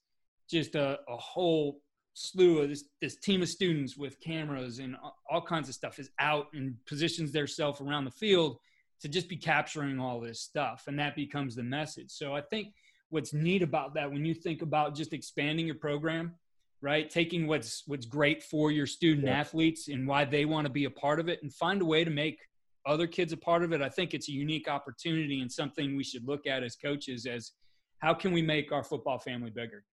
just 0.48 0.74
a, 0.74 0.98
a 1.08 1.16
whole 1.16 1.80
slew 2.14 2.58
of 2.58 2.68
this, 2.68 2.84
this 3.00 3.16
team 3.16 3.40
of 3.40 3.48
students 3.48 3.96
with 3.96 4.20
cameras 4.20 4.78
and 4.80 4.96
all 5.30 5.40
kinds 5.40 5.68
of 5.68 5.74
stuff 5.74 5.98
is 5.98 6.10
out 6.18 6.48
and 6.52 6.74
positions 6.86 7.32
themselves 7.32 7.80
around 7.80 8.04
the 8.04 8.10
field 8.10 8.58
to 9.00 9.08
just 9.08 9.28
be 9.28 9.36
capturing 9.36 9.98
all 9.98 10.20
this 10.20 10.42
stuff. 10.42 10.84
And 10.86 10.98
that 10.98 11.16
becomes 11.16 11.54
the 11.54 11.62
message. 11.62 12.10
So 12.10 12.34
I 12.34 12.42
think 12.42 12.74
what's 13.10 13.32
neat 13.32 13.62
about 13.62 13.94
that 13.94 14.10
when 14.10 14.24
you 14.24 14.34
think 14.34 14.62
about 14.62 14.94
just 14.94 15.12
expanding 15.12 15.66
your 15.66 15.74
program, 15.74 16.34
right? 16.80 17.10
Taking 17.10 17.46
what's 17.46 17.82
what's 17.86 18.06
great 18.06 18.42
for 18.42 18.70
your 18.70 18.86
student 18.86 19.26
yeah. 19.26 19.38
athletes 19.38 19.88
and 19.88 20.06
why 20.06 20.24
they 20.24 20.44
want 20.44 20.66
to 20.66 20.72
be 20.72 20.84
a 20.84 20.90
part 20.90 21.20
of 21.20 21.28
it 21.28 21.40
and 21.42 21.52
find 21.52 21.82
a 21.82 21.84
way 21.84 22.04
to 22.04 22.10
make 22.10 22.38
other 22.86 23.06
kids 23.06 23.32
a 23.32 23.36
part 23.36 23.62
of 23.62 23.72
it. 23.72 23.82
I 23.82 23.88
think 23.88 24.14
it's 24.14 24.28
a 24.28 24.32
unique 24.32 24.68
opportunity 24.68 25.40
and 25.40 25.52
something 25.52 25.96
we 25.96 26.04
should 26.04 26.26
look 26.26 26.46
at 26.46 26.62
as 26.62 26.76
coaches 26.76 27.26
as 27.26 27.52
how 27.98 28.14
can 28.14 28.32
we 28.32 28.40
make 28.40 28.72
our 28.72 28.82
football 28.82 29.18
family 29.18 29.50
bigger? 29.50 29.84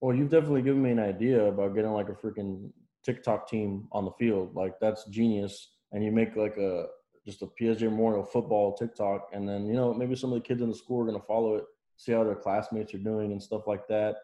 Well, 0.00 0.16
you've 0.16 0.30
definitely 0.30 0.62
given 0.62 0.82
me 0.82 0.90
an 0.90 0.98
idea 0.98 1.44
about 1.44 1.76
getting 1.76 1.92
like 1.92 2.08
a 2.08 2.12
freaking 2.12 2.70
TikTok 3.04 3.48
team 3.48 3.86
on 3.92 4.04
the 4.04 4.10
field. 4.12 4.54
Like 4.54 4.74
that's 4.80 5.04
genius. 5.06 5.74
And 5.92 6.02
you 6.02 6.10
make 6.10 6.34
like 6.36 6.56
a 6.56 6.86
just 7.26 7.42
a 7.42 7.46
PSG 7.46 7.82
Memorial 7.82 8.24
football 8.24 8.74
TikTok, 8.74 9.28
and 9.32 9.48
then 9.48 9.66
you 9.66 9.74
know 9.74 9.94
maybe 9.94 10.16
some 10.16 10.32
of 10.32 10.42
the 10.42 10.46
kids 10.46 10.62
in 10.62 10.68
the 10.68 10.74
school 10.74 11.02
are 11.02 11.06
gonna 11.06 11.20
follow 11.20 11.56
it, 11.56 11.64
see 12.02 12.12
how 12.12 12.24
their 12.24 12.34
classmates 12.34 12.92
are 12.94 12.98
doing 12.98 13.30
and 13.30 13.42
stuff 13.42 13.62
like 13.66 13.86
that. 13.86 14.16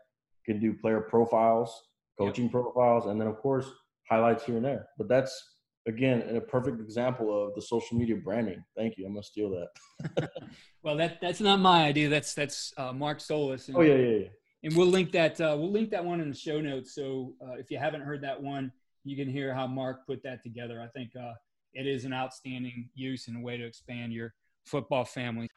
You 0.46 0.54
can 0.54 0.60
do 0.60 0.74
player 0.74 1.00
profiles, 1.00 1.82
coaching 2.18 2.44
yep. 2.44 2.52
profiles, 2.52 3.06
and 3.06 3.20
then 3.20 3.28
of 3.28 3.38
course 3.38 3.66
highlights 4.10 4.44
here 4.44 4.56
and 4.56 4.64
there. 4.64 4.88
But 4.98 5.08
that's 5.08 5.54
again 5.86 6.22
a 6.36 6.40
perfect 6.40 6.80
example 6.80 7.46
of 7.46 7.54
the 7.54 7.62
social 7.62 7.96
media 7.96 8.16
branding. 8.16 8.64
Thank 8.76 8.98
you. 8.98 9.06
I'm 9.06 9.12
gonna 9.12 9.22
steal 9.22 9.50
that. 9.50 10.30
well, 10.82 10.96
that 10.96 11.20
that's 11.20 11.40
not 11.40 11.60
my 11.60 11.84
idea. 11.84 12.08
That's 12.08 12.34
that's 12.34 12.72
uh, 12.76 12.92
Mark 12.92 13.20
Solis. 13.20 13.68
And, 13.68 13.76
oh 13.76 13.82
yeah, 13.82 13.94
yeah, 13.94 14.16
yeah. 14.16 14.28
And 14.64 14.76
we'll 14.76 14.88
link 14.88 15.12
that. 15.12 15.40
Uh, 15.40 15.54
we'll 15.56 15.70
link 15.70 15.90
that 15.90 16.04
one 16.04 16.20
in 16.20 16.28
the 16.28 16.36
show 16.36 16.60
notes. 16.60 16.94
So 16.94 17.34
uh, 17.40 17.52
if 17.52 17.70
you 17.70 17.78
haven't 17.78 18.00
heard 18.00 18.22
that 18.22 18.42
one, 18.42 18.72
you 19.04 19.16
can 19.16 19.28
hear 19.28 19.54
how 19.54 19.68
Mark 19.68 20.04
put 20.04 20.20
that 20.24 20.42
together. 20.42 20.82
I 20.82 20.88
think 20.88 21.12
uh, 21.14 21.34
it 21.74 21.86
is 21.86 22.04
an 22.04 22.12
outstanding 22.12 22.88
use 22.94 23.28
and 23.28 23.36
a 23.36 23.40
way 23.40 23.56
to 23.56 23.64
expand 23.64 24.12
your 24.12 24.34
football 24.64 25.04
family. 25.04 25.48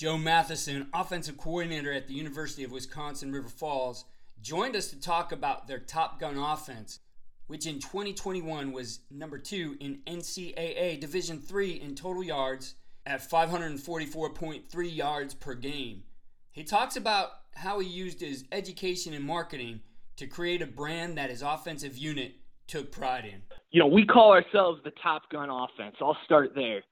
Joe 0.00 0.16
Matheson, 0.16 0.86
offensive 0.94 1.36
coordinator 1.36 1.92
at 1.92 2.08
the 2.08 2.14
University 2.14 2.64
of 2.64 2.72
Wisconsin 2.72 3.32
River 3.32 3.50
Falls, 3.50 4.06
joined 4.40 4.74
us 4.74 4.88
to 4.88 4.98
talk 4.98 5.30
about 5.30 5.68
their 5.68 5.78
Top 5.78 6.18
Gun 6.18 6.38
offense 6.38 7.00
which 7.48 7.66
in 7.66 7.80
2021 7.80 8.72
was 8.72 9.00
number 9.10 9.36
two 9.36 9.76
in 9.78 9.98
NCAA 10.06 10.98
Division 11.00 11.42
III 11.52 11.82
in 11.82 11.94
total 11.94 12.24
yards 12.24 12.76
at 13.04 13.28
544.3 13.28 14.96
yards 14.96 15.34
per 15.34 15.54
game. 15.54 16.04
He 16.52 16.64
talks 16.64 16.96
about 16.96 17.30
how 17.56 17.78
he 17.80 17.88
used 17.88 18.20
his 18.20 18.44
education 18.52 19.12
and 19.12 19.24
marketing 19.24 19.80
to 20.16 20.26
create 20.26 20.62
a 20.62 20.66
brand 20.66 21.18
that 21.18 21.28
his 21.28 21.42
offensive 21.42 21.98
unit 21.98 22.36
took 22.68 22.90
pride 22.90 23.26
in. 23.26 23.42
You 23.70 23.80
know, 23.80 23.88
we 23.88 24.06
call 24.06 24.32
ourselves 24.32 24.80
the 24.82 24.92
Top 25.02 25.28
Gun 25.30 25.50
offense. 25.50 25.96
I'll 26.00 26.16
start 26.24 26.52
there. 26.54 26.82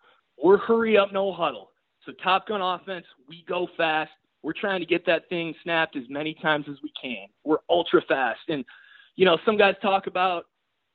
We're 0.42 0.58
hurry 0.58 0.98
up, 0.98 1.10
no 1.10 1.32
huddle. 1.32 1.70
So, 2.08 2.14
Top 2.22 2.48
Gun 2.48 2.62
offense, 2.62 3.04
we 3.28 3.44
go 3.46 3.68
fast. 3.76 4.10
We're 4.42 4.54
trying 4.58 4.80
to 4.80 4.86
get 4.86 5.04
that 5.04 5.28
thing 5.28 5.54
snapped 5.62 5.94
as 5.94 6.04
many 6.08 6.32
times 6.40 6.64
as 6.70 6.76
we 6.82 6.90
can. 7.00 7.26
We're 7.44 7.58
ultra 7.68 8.00
fast. 8.08 8.40
And 8.48 8.64
you 9.16 9.26
know, 9.26 9.36
some 9.44 9.58
guys 9.58 9.74
talk 9.82 10.06
about 10.06 10.44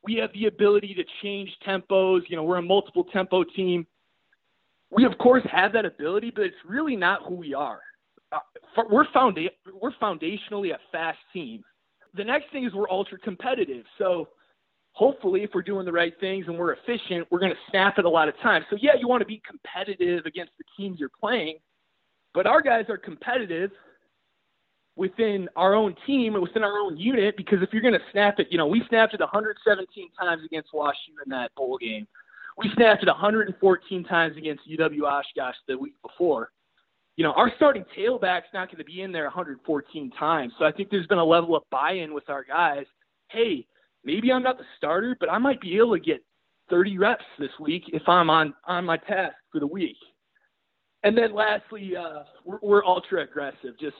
we 0.03 0.15
have 0.15 0.31
the 0.33 0.47
ability 0.47 0.95
to 0.95 1.03
change 1.21 1.51
tempos. 1.67 2.21
You 2.29 2.35
know, 2.35 2.43
we're 2.43 2.57
a 2.57 2.63
multiple 2.63 3.03
tempo 3.03 3.43
team. 3.43 3.85
We 4.89 5.05
of 5.05 5.15
course 5.19 5.43
have 5.51 5.71
that 5.73 5.85
ability, 5.85 6.31
but 6.35 6.45
it's 6.45 6.55
really 6.67 6.95
not 6.95 7.21
who 7.27 7.35
we 7.35 7.53
are. 7.53 7.81
Uh, 8.31 8.39
we're 8.89 9.05
founda- 9.07 9.51
we're 9.79 9.91
foundationally 10.01 10.73
a 10.73 10.79
fast 10.91 11.19
team. 11.31 11.63
The 12.15 12.23
next 12.23 12.51
thing 12.51 12.65
is 12.65 12.73
we're 12.73 12.89
ultra 12.89 13.19
competitive. 13.19 13.85
So 13.99 14.29
hopefully, 14.93 15.43
if 15.43 15.51
we're 15.53 15.61
doing 15.61 15.85
the 15.85 15.91
right 15.91 16.13
things 16.19 16.45
and 16.47 16.57
we're 16.57 16.73
efficient, 16.73 17.27
we're 17.29 17.39
going 17.39 17.51
to 17.51 17.57
snap 17.69 17.99
it 17.99 18.05
a 18.05 18.09
lot 18.09 18.27
of 18.27 18.39
times. 18.39 18.65
So 18.69 18.77
yeah, 18.79 18.91
you 18.99 19.07
want 19.07 19.21
to 19.21 19.27
be 19.27 19.41
competitive 19.47 20.25
against 20.25 20.53
the 20.57 20.63
teams 20.77 20.99
you're 20.99 21.09
playing, 21.09 21.57
but 22.33 22.47
our 22.47 22.61
guys 22.61 22.85
are 22.89 22.97
competitive 22.97 23.71
within 24.95 25.49
our 25.55 25.73
own 25.73 25.95
team 26.05 26.35
and 26.35 26.43
within 26.43 26.63
our 26.63 26.77
own 26.77 26.95
unit 26.97 27.35
because 27.35 27.59
if 27.61 27.73
you're 27.73 27.81
going 27.81 27.95
to 27.95 28.05
snap 28.11 28.39
it, 28.39 28.47
you 28.51 28.57
know, 28.57 28.67
we 28.67 28.83
snapped 28.89 29.13
it 29.13 29.19
117 29.19 30.09
times 30.19 30.43
against 30.45 30.71
WashU 30.71 30.93
in 31.25 31.29
that 31.29 31.53
bowl 31.55 31.77
game. 31.79 32.07
We 32.57 32.69
snapped 32.75 33.01
it 33.01 33.07
114 33.07 34.03
times 34.03 34.37
against 34.37 34.69
UW 34.69 35.01
Oshkosh 35.01 35.55
the 35.67 35.75
week 35.75 35.95
before. 36.03 36.51
You 37.15 37.23
know, 37.23 37.31
our 37.33 37.51
starting 37.55 37.85
tailback's 37.97 38.53
not 38.53 38.67
going 38.67 38.77
to 38.77 38.83
be 38.83 39.01
in 39.01 39.11
there 39.11 39.23
114 39.23 40.11
times. 40.11 40.53
So 40.59 40.65
I 40.65 40.71
think 40.71 40.89
there's 40.91 41.07
been 41.07 41.17
a 41.17 41.25
level 41.25 41.55
of 41.55 41.63
buy-in 41.71 42.13
with 42.13 42.29
our 42.29 42.43
guys. 42.43 42.85
Hey, 43.29 43.65
maybe 44.03 44.31
I'm 44.31 44.43
not 44.43 44.57
the 44.57 44.65
starter, 44.77 45.15
but 45.19 45.31
I 45.31 45.37
might 45.37 45.61
be 45.61 45.77
able 45.77 45.93
to 45.93 46.03
get 46.03 46.23
30 46.69 46.97
reps 46.97 47.25
this 47.39 47.51
week 47.59 47.83
if 47.87 48.07
I'm 48.07 48.29
on 48.29 48.53
on 48.65 48.85
my 48.85 48.97
task 48.97 49.35
for 49.51 49.59
the 49.59 49.67
week. 49.67 49.97
And 51.03 51.17
then 51.17 51.33
lastly, 51.33 51.95
uh, 51.95 52.23
we're, 52.45 52.59
we're 52.61 52.85
ultra 52.85 53.23
aggressive. 53.23 53.77
Just 53.79 53.97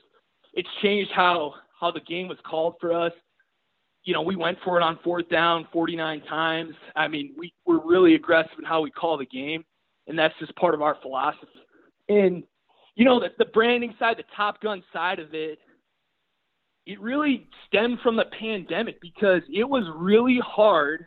it's 0.54 0.70
changed 0.82 1.12
how 1.14 1.54
how 1.80 1.92
the 1.92 2.00
game 2.02 2.28
was 2.28 2.38
called 2.46 2.76
for 2.80 2.94
us. 2.94 3.12
You 4.04 4.14
know, 4.14 4.22
we 4.22 4.36
went 4.36 4.58
for 4.64 4.78
it 4.78 4.84
on 4.84 5.00
fourth 5.04 5.30
down 5.30 5.68
49 5.72 6.22
times. 6.24 6.74
I 6.96 7.08
mean, 7.08 7.34
we 7.38 7.54
we're 7.66 7.86
really 7.86 8.16
aggressive 8.16 8.58
in 8.58 8.66
how 8.66 8.82
we 8.82 8.92
call 8.92 9.18
the 9.18 9.26
game, 9.26 9.64
and 10.08 10.18
that's 10.18 10.34
just 10.40 10.56
part 10.56 10.74
of 10.74 10.82
our 10.82 10.98
philosophy. 11.02 11.48
And 12.10 12.44
you 12.96 13.06
know, 13.06 13.20
the, 13.20 13.30
the 13.38 13.46
branding 13.46 13.96
side, 14.00 14.18
the 14.18 14.24
Top 14.36 14.62
Gun 14.62 14.84
side 14.94 15.20
of 15.20 15.34
it, 15.34 15.60
it 16.86 17.00
really 17.00 17.48
stemmed 17.68 18.00
from 18.02 18.16
the 18.16 18.26
pandemic 18.40 19.00
because 19.02 19.42
it 19.52 19.68
was 19.68 19.84
really 19.96 20.40
hard 20.44 21.06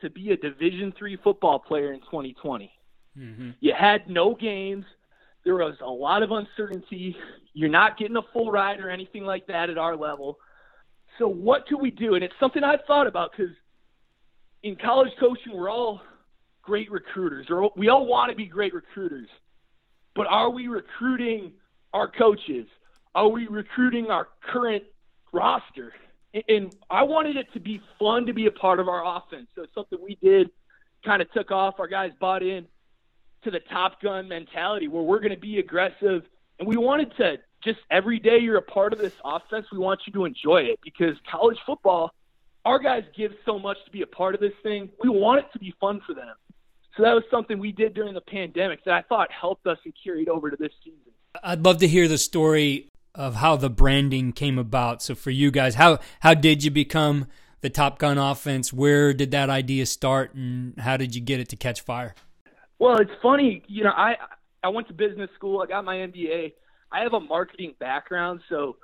to 0.00 0.10
be 0.10 0.30
a 0.30 0.36
Division 0.36 0.92
three 0.98 1.16
football 1.16 1.58
player 1.58 1.92
in 1.92 2.00
2020. 2.00 2.70
Mm-hmm. 3.18 3.50
You 3.60 3.74
had 3.78 4.08
no 4.08 4.34
games. 4.34 4.84
There 5.44 5.56
was 5.56 5.74
a 5.82 5.90
lot 5.90 6.22
of 6.22 6.30
uncertainty. 6.30 7.16
You're 7.52 7.68
not 7.68 7.98
getting 7.98 8.16
a 8.16 8.22
full 8.32 8.50
ride 8.50 8.80
or 8.80 8.90
anything 8.90 9.24
like 9.24 9.46
that 9.48 9.70
at 9.70 9.78
our 9.78 9.96
level. 9.96 10.38
So 11.18 11.26
what 11.26 11.68
do 11.68 11.76
we 11.76 11.90
do? 11.90 12.14
And 12.14 12.24
it's 12.24 12.34
something 12.38 12.62
I've 12.62 12.84
thought 12.86 13.06
about 13.06 13.32
because 13.32 13.54
in 14.62 14.76
college 14.76 15.12
coaching, 15.18 15.56
we're 15.56 15.70
all 15.70 16.00
great 16.62 16.90
recruiters, 16.90 17.46
or 17.50 17.70
we 17.76 17.88
all 17.88 18.06
want 18.06 18.30
to 18.30 18.36
be 18.36 18.46
great 18.46 18.74
recruiters. 18.74 19.28
But 20.14 20.26
are 20.26 20.50
we 20.50 20.68
recruiting 20.68 21.52
our 21.92 22.10
coaches? 22.10 22.66
Are 23.14 23.28
we 23.28 23.46
recruiting 23.46 24.10
our 24.10 24.28
current 24.52 24.84
roster? 25.32 25.92
And 26.48 26.74
I 26.90 27.02
wanted 27.04 27.36
it 27.36 27.52
to 27.54 27.60
be 27.60 27.80
fun 27.98 28.26
to 28.26 28.32
be 28.32 28.46
a 28.46 28.50
part 28.50 28.80
of 28.80 28.88
our 28.88 29.16
offense. 29.16 29.46
So 29.54 29.66
something 29.74 29.98
we 30.02 30.18
did, 30.22 30.50
kind 31.04 31.22
of 31.22 31.30
took 31.32 31.50
off. 31.50 31.74
Our 31.78 31.88
guys 31.88 32.12
bought 32.20 32.42
in 32.42 32.66
to 33.44 33.50
the 33.50 33.60
Top 33.60 34.00
Gun 34.02 34.28
mentality 34.28 34.88
where 34.88 35.02
we're 35.02 35.20
going 35.20 35.34
to 35.34 35.40
be 35.40 35.58
aggressive. 35.58 36.22
And 36.58 36.68
we 36.68 36.76
wanted 36.76 37.16
to 37.16 37.38
just 37.64 37.78
every 37.90 38.18
day 38.18 38.38
you're 38.38 38.58
a 38.58 38.62
part 38.62 38.92
of 38.92 38.98
this 38.98 39.12
offense, 39.24 39.66
we 39.72 39.78
want 39.78 40.00
you 40.06 40.12
to 40.12 40.24
enjoy 40.24 40.62
it 40.62 40.78
because 40.82 41.16
college 41.30 41.58
football, 41.66 42.12
our 42.64 42.78
guys 42.78 43.04
give 43.16 43.32
so 43.44 43.58
much 43.58 43.76
to 43.84 43.90
be 43.90 44.02
a 44.02 44.06
part 44.06 44.34
of 44.34 44.40
this 44.40 44.52
thing. 44.62 44.88
We 45.02 45.08
want 45.08 45.40
it 45.40 45.46
to 45.52 45.58
be 45.58 45.74
fun 45.80 46.00
for 46.06 46.14
them. 46.14 46.34
So 46.96 47.02
that 47.04 47.14
was 47.14 47.24
something 47.30 47.58
we 47.58 47.72
did 47.72 47.94
during 47.94 48.14
the 48.14 48.20
pandemic 48.20 48.84
that 48.84 48.94
I 48.94 49.02
thought 49.02 49.30
helped 49.30 49.66
us 49.66 49.78
and 49.84 49.94
carried 50.02 50.28
over 50.28 50.50
to 50.50 50.56
this 50.56 50.72
season. 50.84 51.12
I'd 51.42 51.64
love 51.64 51.78
to 51.78 51.88
hear 51.88 52.08
the 52.08 52.18
story 52.18 52.88
of 53.18 53.34
how 53.34 53.56
the 53.56 53.68
branding 53.68 54.32
came 54.32 54.58
about. 54.58 55.02
So 55.02 55.14
for 55.14 55.30
you 55.30 55.50
guys, 55.50 55.74
how 55.74 55.98
how 56.20 56.32
did 56.32 56.64
you 56.64 56.70
become 56.70 57.26
the 57.60 57.70
Top 57.70 57.98
Gun 57.98 58.18
offense. 58.18 58.72
Where 58.72 59.12
did 59.12 59.30
that 59.32 59.50
idea 59.50 59.86
start, 59.86 60.34
and 60.34 60.78
how 60.78 60.96
did 60.96 61.14
you 61.14 61.20
get 61.20 61.40
it 61.40 61.48
to 61.50 61.56
catch 61.56 61.80
fire? 61.80 62.14
Well, 62.78 62.98
it's 62.98 63.10
funny. 63.22 63.62
You 63.66 63.84
know, 63.84 63.90
I 63.90 64.16
I 64.62 64.68
went 64.68 64.88
to 64.88 64.94
business 64.94 65.30
school. 65.34 65.60
I 65.60 65.66
got 65.66 65.84
my 65.84 65.96
MBA. 65.96 66.52
I 66.90 67.02
have 67.02 67.12
a 67.12 67.20
marketing 67.20 67.74
background, 67.78 68.40
so 68.48 68.76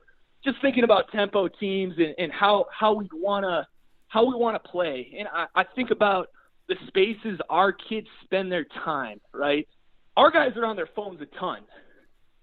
just 0.44 0.60
thinking 0.60 0.84
about 0.84 1.10
tempo 1.10 1.48
teams 1.48 1.94
and, 1.96 2.14
and 2.18 2.32
how 2.32 2.66
how 2.76 2.94
we 2.94 3.08
wanna 3.12 3.66
how 4.08 4.24
we 4.24 4.34
wanna 4.34 4.58
play, 4.58 5.14
and 5.18 5.28
I, 5.32 5.46
I 5.54 5.64
think 5.74 5.90
about 5.90 6.28
the 6.68 6.76
spaces 6.88 7.38
our 7.50 7.72
kids 7.72 8.06
spend 8.24 8.50
their 8.50 8.66
time. 8.84 9.20
Right, 9.32 9.68
our 10.16 10.30
guys 10.30 10.52
are 10.56 10.66
on 10.66 10.76
their 10.76 10.88
phones 10.94 11.20
a 11.20 11.26
ton. 11.38 11.62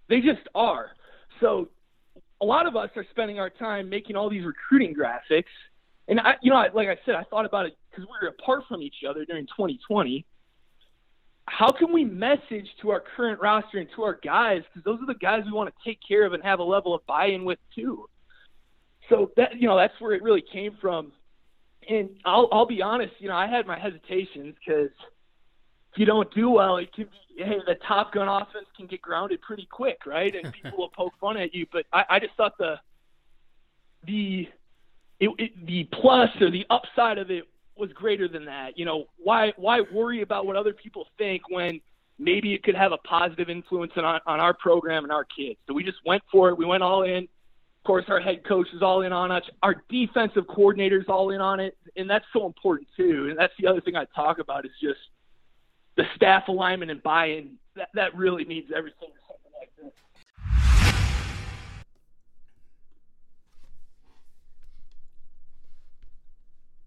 They 0.10 0.21
just 0.21 0.47
are. 0.56 0.91
So 1.39 1.69
a 2.41 2.45
lot 2.45 2.65
of 2.65 2.75
us 2.75 2.89
are 2.95 3.06
spending 3.12 3.39
our 3.39 3.49
time 3.49 3.89
making 3.89 4.15
all 4.15 4.30
these 4.30 4.43
recruiting 4.43 4.95
graphics. 4.95 5.45
And 6.08 6.19
I, 6.19 6.34
you 6.41 6.51
know, 6.51 6.63
like 6.73 6.88
I 6.88 6.97
said, 7.06 7.15
I 7.15 7.23
thought 7.23 7.45
about 7.45 7.67
it 7.67 7.77
because 7.89 8.06
we 8.06 8.27
were 8.27 8.30
apart 8.30 8.63
from 8.67 8.82
each 8.82 9.04
other 9.08 9.23
during 9.25 9.45
2020. 9.45 10.25
How 11.47 11.69
can 11.69 11.93
we 11.93 12.04
message 12.04 12.67
to 12.82 12.89
our 12.91 13.04
current 13.15 13.39
roster 13.39 13.77
and 13.77 13.88
to 13.95 14.04
our 14.04 14.19
guys 14.23 14.62
because 14.73 14.84
those 14.84 14.99
are 15.01 15.06
the 15.06 15.19
guys 15.19 15.43
we 15.45 15.51
want 15.51 15.69
to 15.69 15.89
take 15.89 15.99
care 16.06 16.25
of 16.25 16.34
and 16.34 16.43
have 16.43 16.60
a 16.60 16.63
level 16.63 16.95
of 16.95 17.06
buy-in 17.06 17.45
with 17.45 17.60
too. 17.75 18.08
So 19.10 19.32
that 19.38 19.60
you 19.60 19.67
know 19.67 19.77
that's 19.77 19.93
where 19.99 20.13
it 20.13 20.23
really 20.23 20.43
came 20.54 20.77
from. 20.80 21.12
And 21.89 22.10
I'll 22.25 22.47
I'll 22.51 22.65
be 22.65 22.82
honest, 22.82 23.13
you 23.19 23.27
know, 23.27 23.36
I 23.36 23.47
had 23.47 23.67
my 23.67 23.77
hesitations 23.77 24.56
because 24.65 24.91
if 25.91 25.99
you 25.99 26.06
don't 26.06 26.34
do 26.34 26.49
well, 26.49 26.77
it 26.77 26.93
can 26.93 27.06
be 27.06 27.21
hey, 27.43 27.58
the 27.65 27.75
Top 27.88 28.13
Gun 28.13 28.27
offense 28.27 28.67
can 28.75 28.88
get 28.88 29.01
grounded 29.01 29.41
pretty 29.41 29.67
quick, 29.69 30.06
right? 30.06 30.34
And 30.36 30.54
people 30.54 30.77
will 30.77 30.89
poke 30.89 31.13
fun 31.19 31.38
at 31.38 31.54
you. 31.54 31.65
But 31.71 31.86
I, 31.91 32.04
I 32.10 32.19
just 32.19 32.36
thought 32.36 32.58
the 32.58 32.75
the 34.06 34.47
it, 35.19 35.30
it, 35.38 35.65
the 35.65 35.88
plus 36.01 36.30
or 36.41 36.49
the 36.49 36.65
upside 36.69 37.17
of 37.17 37.30
it 37.30 37.43
was 37.77 37.91
greater 37.93 38.27
than 38.27 38.45
that. 38.45 38.77
You 38.77 38.86
know, 38.86 39.06
why 39.17 39.54
why 39.58 39.82
worry 39.91 40.21
about 40.21 40.45
what 40.45 40.56
other 40.56 40.73
people 40.73 41.06
think 41.17 41.43
when 41.49 41.80
maybe 42.19 42.54
it 42.54 42.63
could 42.63 42.75
have 42.75 42.91
a 42.91 42.97
positive 42.99 43.49
influence 43.49 43.93
on, 43.95 44.19
on 44.25 44.39
our 44.39 44.54
program 44.54 45.04
and 45.04 45.12
our 45.12 45.25
kids? 45.25 45.60
So 45.67 45.73
we 45.73 45.84
just 45.84 45.99
went 46.06 46.23
for 46.32 46.49
it. 46.49 46.58
We 46.58 46.65
went 46.65 46.84
all 46.84 47.04
in. 47.04 47.23
Of 47.23 47.86
course, 47.86 48.06
our 48.10 48.19
head 48.19 48.45
coach 48.45 48.67
is 48.75 48.84
all 48.84 49.01
in 49.01 49.12
on 49.12 49.32
us. 49.32 49.43
Our 49.63 49.84
defensive 49.89 50.45
coordinator's 50.47 51.06
all 51.08 51.32
in 51.32 51.41
on 51.41 51.60
it, 51.60 51.75
and 51.95 52.08
that's 52.08 52.25
so 52.32 52.45
important 52.45 52.88
too. 52.95 53.27
And 53.30 53.39
that's 53.39 53.54
the 53.60 53.65
other 53.65 53.82
thing 53.82 53.95
I 53.95 54.06
talk 54.15 54.38
about 54.38 54.65
is 54.65 54.71
just 54.80 54.99
the 55.95 56.06
staff 56.15 56.47
alignment 56.47 56.91
and 56.91 57.01
buy-in. 57.04 57.58
That 57.75 57.89
that 57.93 58.15
really 58.15 58.43
needs 58.43 58.71
everything 58.75 59.10
something 59.27 59.51
like 59.60 59.71
this. 59.77 59.93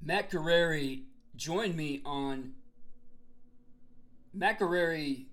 Matt 0.02 0.30
Guerrieri 0.30 1.04
joined 1.36 1.76
me 1.76 2.02
on 2.04 2.52
Matt 4.32 4.58
Guerrieri. 4.58 5.26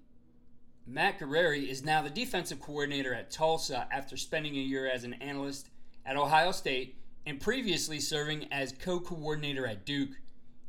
Matt 0.87 1.19
Guerrieri 1.19 1.67
is 1.67 1.83
now 1.83 2.01
the 2.01 2.09
defensive 2.09 2.61
coordinator 2.61 3.13
at 3.13 3.31
Tulsa 3.31 3.87
after 3.91 4.17
spending 4.17 4.55
a 4.55 4.59
year 4.59 4.89
as 4.89 5.03
an 5.03 5.13
analyst 5.15 5.69
at 6.05 6.17
Ohio 6.17 6.51
State 6.51 6.97
and 7.25 7.39
previously 7.39 7.99
serving 7.99 8.51
as 8.51 8.71
co-coordinator 8.71 9.67
at 9.67 9.85
Duke. 9.85 10.11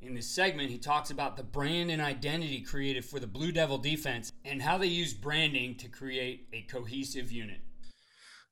In 0.03 0.15
this 0.15 0.27
segment, 0.27 0.69
he 0.69 0.79
talks 0.79 1.13
about 1.13 1.37
the 1.37 1.45
brand 1.45 1.89
and 1.93 2.03
identity 2.03 2.61
created 2.61 3.05
for 3.05 3.21
the 3.21 3.27
Blue 3.29 3.53
Devil 3.53 3.79
defense 3.79 4.33
and 4.45 4.61
how 4.61 4.77
they 4.77 4.89
use 4.89 5.15
branding 5.15 5.77
to 5.77 5.87
create 5.87 6.49
a 6.53 6.63
cohesive 6.63 7.31
unit. 7.31 7.61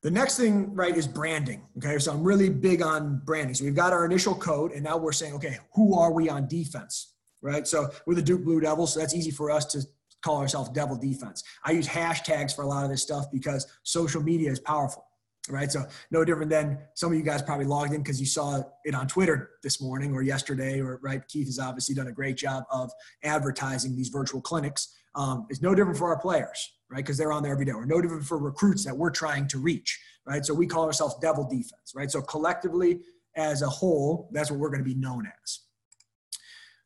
The 0.02 0.12
next 0.12 0.36
thing, 0.36 0.72
right, 0.76 0.96
is 0.96 1.08
branding. 1.08 1.66
Okay, 1.78 1.98
so 1.98 2.12
I'm 2.12 2.22
really 2.22 2.50
big 2.50 2.82
on 2.82 3.20
branding. 3.24 3.54
So 3.56 3.64
we've 3.64 3.74
got 3.74 3.92
our 3.92 4.04
initial 4.04 4.32
code, 4.32 4.70
and 4.70 4.84
now 4.84 4.96
we're 4.96 5.10
saying, 5.10 5.34
okay, 5.34 5.58
who 5.74 5.98
are 5.98 6.12
we 6.12 6.28
on 6.28 6.46
defense, 6.46 7.14
right? 7.42 7.66
So 7.66 7.90
we're 8.06 8.14
the 8.14 8.22
Duke 8.22 8.44
Blue 8.44 8.60
Devils, 8.60 8.94
so 8.94 9.00
that's 9.00 9.14
easy 9.14 9.32
for 9.32 9.50
us 9.50 9.64
to 9.72 9.84
call 10.22 10.38
ourselves 10.38 10.70
Devil 10.70 10.96
Defense. 10.96 11.42
I 11.64 11.72
use 11.72 11.88
hashtags 11.88 12.54
for 12.54 12.62
a 12.62 12.68
lot 12.68 12.84
of 12.84 12.90
this 12.90 13.02
stuff 13.02 13.26
because 13.32 13.66
social 13.82 14.22
media 14.22 14.52
is 14.52 14.60
powerful 14.60 15.04
right? 15.48 15.70
So 15.70 15.84
no 16.10 16.24
different 16.24 16.50
than 16.50 16.78
some 16.94 17.12
of 17.12 17.18
you 17.18 17.24
guys 17.24 17.42
probably 17.42 17.66
logged 17.66 17.92
in 17.92 18.02
because 18.02 18.20
you 18.20 18.26
saw 18.26 18.62
it 18.84 18.94
on 18.94 19.06
Twitter 19.06 19.50
this 19.62 19.80
morning 19.80 20.12
or 20.12 20.22
yesterday, 20.22 20.80
or 20.80 21.00
right. 21.02 21.26
Keith 21.28 21.46
has 21.46 21.58
obviously 21.58 21.94
done 21.94 22.08
a 22.08 22.12
great 22.12 22.36
job 22.36 22.64
of 22.70 22.90
advertising 23.24 23.96
these 23.96 24.08
virtual 24.08 24.40
clinics. 24.40 24.94
Um, 25.14 25.46
it's 25.48 25.62
no 25.62 25.74
different 25.74 25.98
for 25.98 26.08
our 26.08 26.20
players, 26.20 26.72
right? 26.90 26.98
Because 26.98 27.16
they're 27.16 27.32
on 27.32 27.42
there 27.42 27.52
every 27.52 27.64
day. 27.64 27.72
Or 27.72 27.86
no 27.86 28.00
different 28.00 28.24
for 28.24 28.38
recruits 28.38 28.84
that 28.84 28.96
we're 28.96 29.10
trying 29.10 29.48
to 29.48 29.58
reach, 29.58 29.98
right? 30.26 30.44
So 30.44 30.54
we 30.54 30.66
call 30.66 30.84
ourselves 30.84 31.16
Devil 31.20 31.44
Defense, 31.44 31.92
right? 31.94 32.10
So 32.10 32.20
collectively, 32.20 33.00
as 33.36 33.62
a 33.62 33.68
whole, 33.68 34.28
that's 34.32 34.50
what 34.50 34.60
we're 34.60 34.70
going 34.70 34.84
to 34.84 34.88
be 34.88 34.94
known 34.94 35.26
as. 35.42 35.60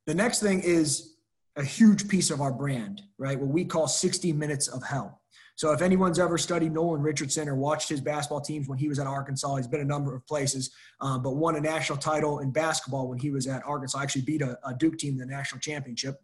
The 0.06 0.14
next 0.14 0.40
thing 0.40 0.60
is 0.60 1.16
a 1.56 1.64
huge 1.64 2.08
piece 2.08 2.30
of 2.30 2.40
our 2.40 2.52
brand, 2.52 3.02
right? 3.18 3.38
What 3.38 3.48
we 3.48 3.64
call 3.64 3.88
60 3.88 4.32
minutes 4.32 4.68
of 4.68 4.82
hell. 4.82 5.20
So 5.56 5.72
if 5.72 5.82
anyone's 5.82 6.18
ever 6.18 6.36
studied 6.36 6.72
Nolan 6.72 7.00
Richardson 7.00 7.48
or 7.48 7.54
watched 7.54 7.88
his 7.88 8.00
basketball 8.00 8.40
teams 8.40 8.68
when 8.68 8.78
he 8.78 8.88
was 8.88 8.98
at 8.98 9.06
Arkansas, 9.06 9.56
he's 9.56 9.68
been 9.68 9.80
a 9.80 9.84
number 9.84 10.14
of 10.14 10.26
places, 10.26 10.70
um, 11.00 11.22
but 11.22 11.36
won 11.36 11.54
a 11.54 11.60
national 11.60 11.98
title 11.98 12.40
in 12.40 12.50
basketball 12.50 13.08
when 13.08 13.18
he 13.18 13.30
was 13.30 13.46
at 13.46 13.62
Arkansas. 13.64 14.00
Actually 14.00 14.22
beat 14.22 14.42
a, 14.42 14.58
a 14.66 14.74
Duke 14.74 14.98
team 14.98 15.14
in 15.14 15.18
the 15.18 15.26
national 15.26 15.60
championship. 15.60 16.20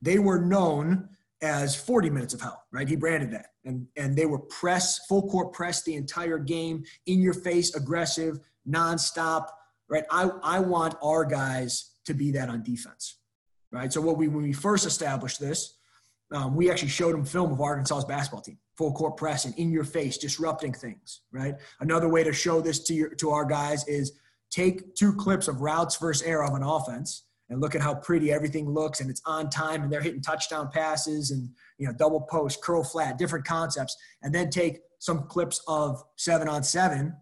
They 0.00 0.18
were 0.18 0.40
known 0.40 1.10
as 1.42 1.74
40 1.76 2.08
minutes 2.08 2.32
of 2.34 2.40
hell, 2.40 2.62
right? 2.70 2.88
He 2.88 2.96
branded 2.96 3.32
that. 3.32 3.48
And, 3.64 3.86
and 3.96 4.16
they 4.16 4.26
were 4.26 4.38
press, 4.38 5.04
full 5.06 5.28
court 5.28 5.52
press 5.52 5.82
the 5.82 5.94
entire 5.94 6.38
game, 6.38 6.84
in 7.06 7.20
your 7.20 7.34
face, 7.34 7.74
aggressive, 7.74 8.38
nonstop, 8.68 9.48
right? 9.88 10.04
I, 10.10 10.30
I 10.42 10.58
want 10.60 10.94
our 11.02 11.24
guys 11.24 11.90
to 12.06 12.14
be 12.14 12.30
that 12.32 12.48
on 12.48 12.62
defense, 12.62 13.18
right? 13.70 13.92
So 13.92 14.00
what 14.00 14.16
we, 14.16 14.28
when 14.28 14.44
we 14.44 14.52
first 14.52 14.86
established 14.86 15.40
this, 15.40 15.78
um, 16.32 16.54
we 16.54 16.70
actually 16.70 16.88
showed 16.88 17.12
them 17.12 17.24
film 17.24 17.52
of 17.52 17.60
Arkansas's 17.60 18.04
basketball 18.04 18.42
team, 18.42 18.58
full 18.76 18.92
court 18.92 19.16
press 19.16 19.44
and 19.44 19.54
in 19.58 19.70
your 19.70 19.84
face, 19.84 20.18
disrupting 20.18 20.72
things. 20.72 21.22
Right. 21.32 21.54
Another 21.80 22.08
way 22.08 22.24
to 22.24 22.32
show 22.32 22.60
this 22.60 22.80
to 22.84 22.94
your 22.94 23.14
to 23.16 23.30
our 23.30 23.44
guys 23.44 23.86
is 23.86 24.12
take 24.50 24.94
two 24.94 25.12
clips 25.14 25.48
of 25.48 25.60
routes 25.60 25.96
versus 25.96 26.26
air 26.26 26.44
of 26.44 26.54
an 26.54 26.62
offense 26.62 27.24
and 27.48 27.60
look 27.60 27.74
at 27.74 27.82
how 27.82 27.94
pretty 27.94 28.32
everything 28.32 28.68
looks 28.68 29.00
and 29.00 29.10
it's 29.10 29.22
on 29.26 29.50
time 29.50 29.82
and 29.82 29.92
they're 29.92 30.00
hitting 30.00 30.22
touchdown 30.22 30.70
passes 30.72 31.30
and 31.30 31.48
you 31.78 31.86
know 31.86 31.92
double 31.92 32.20
post, 32.22 32.62
curl 32.62 32.82
flat, 32.82 33.18
different 33.18 33.44
concepts, 33.44 33.96
and 34.22 34.34
then 34.34 34.50
take 34.50 34.78
some 34.98 35.24
clips 35.24 35.62
of 35.68 36.02
seven 36.16 36.48
on 36.48 36.62
seven 36.62 37.14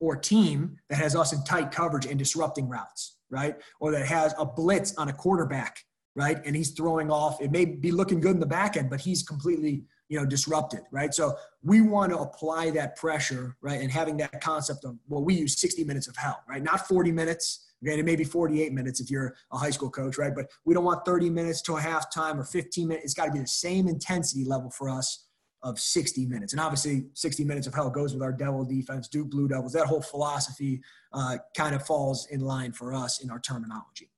or 0.00 0.16
team 0.16 0.76
that 0.88 0.96
has 0.96 1.16
us 1.16 1.32
in 1.32 1.42
tight 1.44 1.70
coverage 1.70 2.06
and 2.06 2.18
disrupting 2.18 2.68
routes, 2.68 3.18
right? 3.30 3.56
Or 3.80 3.90
that 3.92 4.06
has 4.06 4.34
a 4.38 4.44
blitz 4.44 4.94
on 4.96 5.08
a 5.08 5.12
quarterback 5.12 5.78
right? 6.14 6.38
And 6.44 6.54
he's 6.54 6.70
throwing 6.70 7.10
off. 7.10 7.40
It 7.40 7.50
may 7.50 7.64
be 7.64 7.90
looking 7.90 8.20
good 8.20 8.32
in 8.32 8.40
the 8.40 8.46
back 8.46 8.76
end, 8.76 8.90
but 8.90 9.00
he's 9.00 9.22
completely, 9.22 9.84
you 10.08 10.18
know, 10.18 10.24
disrupted, 10.24 10.82
right? 10.90 11.12
So 11.12 11.36
we 11.62 11.80
want 11.80 12.12
to 12.12 12.18
apply 12.18 12.70
that 12.70 12.96
pressure, 12.96 13.56
right? 13.60 13.80
And 13.80 13.90
having 13.90 14.16
that 14.18 14.40
concept 14.40 14.84
of 14.84 14.96
well, 15.08 15.24
we 15.24 15.34
use 15.34 15.58
60 15.58 15.84
minutes 15.84 16.06
of 16.06 16.16
hell, 16.16 16.42
right? 16.48 16.62
Not 16.62 16.86
40 16.86 17.12
minutes. 17.12 17.66
Okay, 17.86 17.98
it 17.98 18.04
may 18.04 18.16
be 18.16 18.24
48 18.24 18.72
minutes 18.72 19.00
if 19.00 19.10
you're 19.10 19.34
a 19.52 19.58
high 19.58 19.70
school 19.70 19.90
coach, 19.90 20.16
right? 20.16 20.34
But 20.34 20.46
we 20.64 20.72
don't 20.72 20.84
want 20.84 21.04
30 21.04 21.28
minutes 21.28 21.60
to 21.62 21.76
a 21.76 21.80
halftime 21.80 22.38
or 22.38 22.44
15 22.44 22.88
minutes. 22.88 23.04
It's 23.04 23.14
got 23.14 23.26
to 23.26 23.32
be 23.32 23.40
the 23.40 23.46
same 23.46 23.88
intensity 23.88 24.44
level 24.44 24.70
for 24.70 24.88
us 24.88 25.26
of 25.62 25.78
60 25.78 26.26
minutes. 26.26 26.52
And 26.52 26.60
obviously, 26.60 27.06
60 27.14 27.44
minutes 27.44 27.66
of 27.66 27.74
hell 27.74 27.90
goes 27.90 28.14
with 28.14 28.22
our 28.22 28.32
Devil 28.32 28.64
defense, 28.64 29.08
Duke 29.08 29.30
Blue 29.30 29.48
Devils. 29.48 29.72
That 29.72 29.86
whole 29.86 30.02
philosophy 30.02 30.82
uh, 31.12 31.38
kind 31.56 31.74
of 31.74 31.84
falls 31.84 32.26
in 32.30 32.40
line 32.40 32.72
for 32.72 32.94
us 32.94 33.22
in 33.22 33.30
our 33.30 33.40
terminology. 33.40 34.10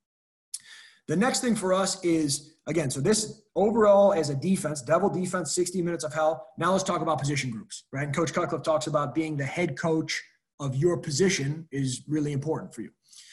The 1.08 1.16
next 1.16 1.40
thing 1.40 1.54
for 1.54 1.72
us 1.72 2.02
is 2.04 2.56
again, 2.66 2.90
so 2.90 3.00
this 3.00 3.42
overall 3.54 4.12
as 4.12 4.30
a 4.30 4.34
defense, 4.34 4.82
devil 4.82 5.08
defense, 5.08 5.52
60 5.52 5.82
minutes 5.82 6.04
of 6.04 6.12
hell. 6.12 6.48
Now 6.58 6.72
let's 6.72 6.84
talk 6.84 7.00
about 7.00 7.18
position 7.18 7.50
groups, 7.50 7.84
right? 7.92 8.04
And 8.04 8.14
Coach 8.14 8.32
Cutcliffe 8.32 8.62
talks 8.62 8.86
about 8.86 9.14
being 9.14 9.36
the 9.36 9.44
head 9.44 9.78
coach 9.78 10.22
of 10.58 10.74
your 10.74 10.96
position 10.96 11.68
is 11.70 12.02
really 12.08 12.32
important 12.32 12.74
for 12.74 12.82
you. 12.82 12.90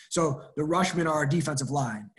So 0.10 0.42
the 0.56 0.64
rushmen 0.64 1.08
are 1.08 1.14
our 1.14 1.26
defensive 1.26 1.72
line. 1.72 2.10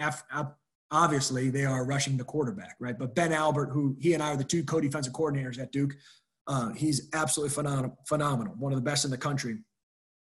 Obviously, 0.91 1.51
they 1.51 1.65
are 1.65 1.85
rushing 1.85 2.17
the 2.17 2.25
quarterback, 2.25 2.77
right? 2.79 2.99
But 2.99 3.15
Ben 3.15 3.33
Albert, 3.33 3.71
who 3.71 3.97
he 4.01 4.15
and 4.15 4.23
I 4.23 4.33
are 4.33 4.37
the 4.37 4.45
two 4.45 4.63
co-defensive 4.63 5.13
coordinators 5.13 5.59
at 5.59 5.73
Duke, 5.73 5.95
uh, 6.47 6.71
he's 6.71 7.09
absolutely 7.13 7.55
phenomenal, 7.55 7.99
phenomenal, 8.07 8.55
one 8.59 8.73
of 8.73 8.77
the 8.77 8.83
best 8.83 9.05
in 9.05 9.11
the 9.11 9.19
country 9.19 9.59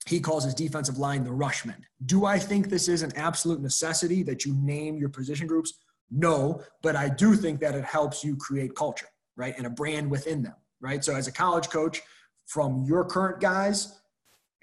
he 0.07 0.21
calls 0.21 0.45
his 0.45 0.55
defensive 0.55 0.99
line 0.99 1.25
the 1.25 1.31
rushman. 1.31 1.83
Do 2.07 2.25
I 2.25 2.39
think 2.39 2.69
this 2.69 2.89
is 2.89 3.03
an 3.03 3.13
absolute 3.17 3.61
necessity 3.61 4.23
that 4.25 4.45
you 4.45 4.55
name 4.55 4.99
your 4.99 5.09
position 5.09 5.47
groups? 5.47 5.75
No, 6.11 6.63
but 6.83 6.97
I 6.97 7.09
do 7.09 7.35
think 7.35 7.61
that 7.61 7.75
it 7.75 7.85
helps 7.85 8.25
you 8.25 8.37
create 8.37 8.75
culture, 8.75 9.07
right? 9.37 9.55
And 9.57 9.67
a 9.67 9.71
brand 9.71 10.11
within 10.11 10.43
them, 10.43 10.57
right? 10.81 11.05
So 11.05 11.15
as 11.15 11.27
a 11.29 11.33
college 11.33 11.71
coach, 11.71 12.03
from 12.47 12.85
your 12.85 13.05
current 13.05 13.41
guys, 13.41 14.01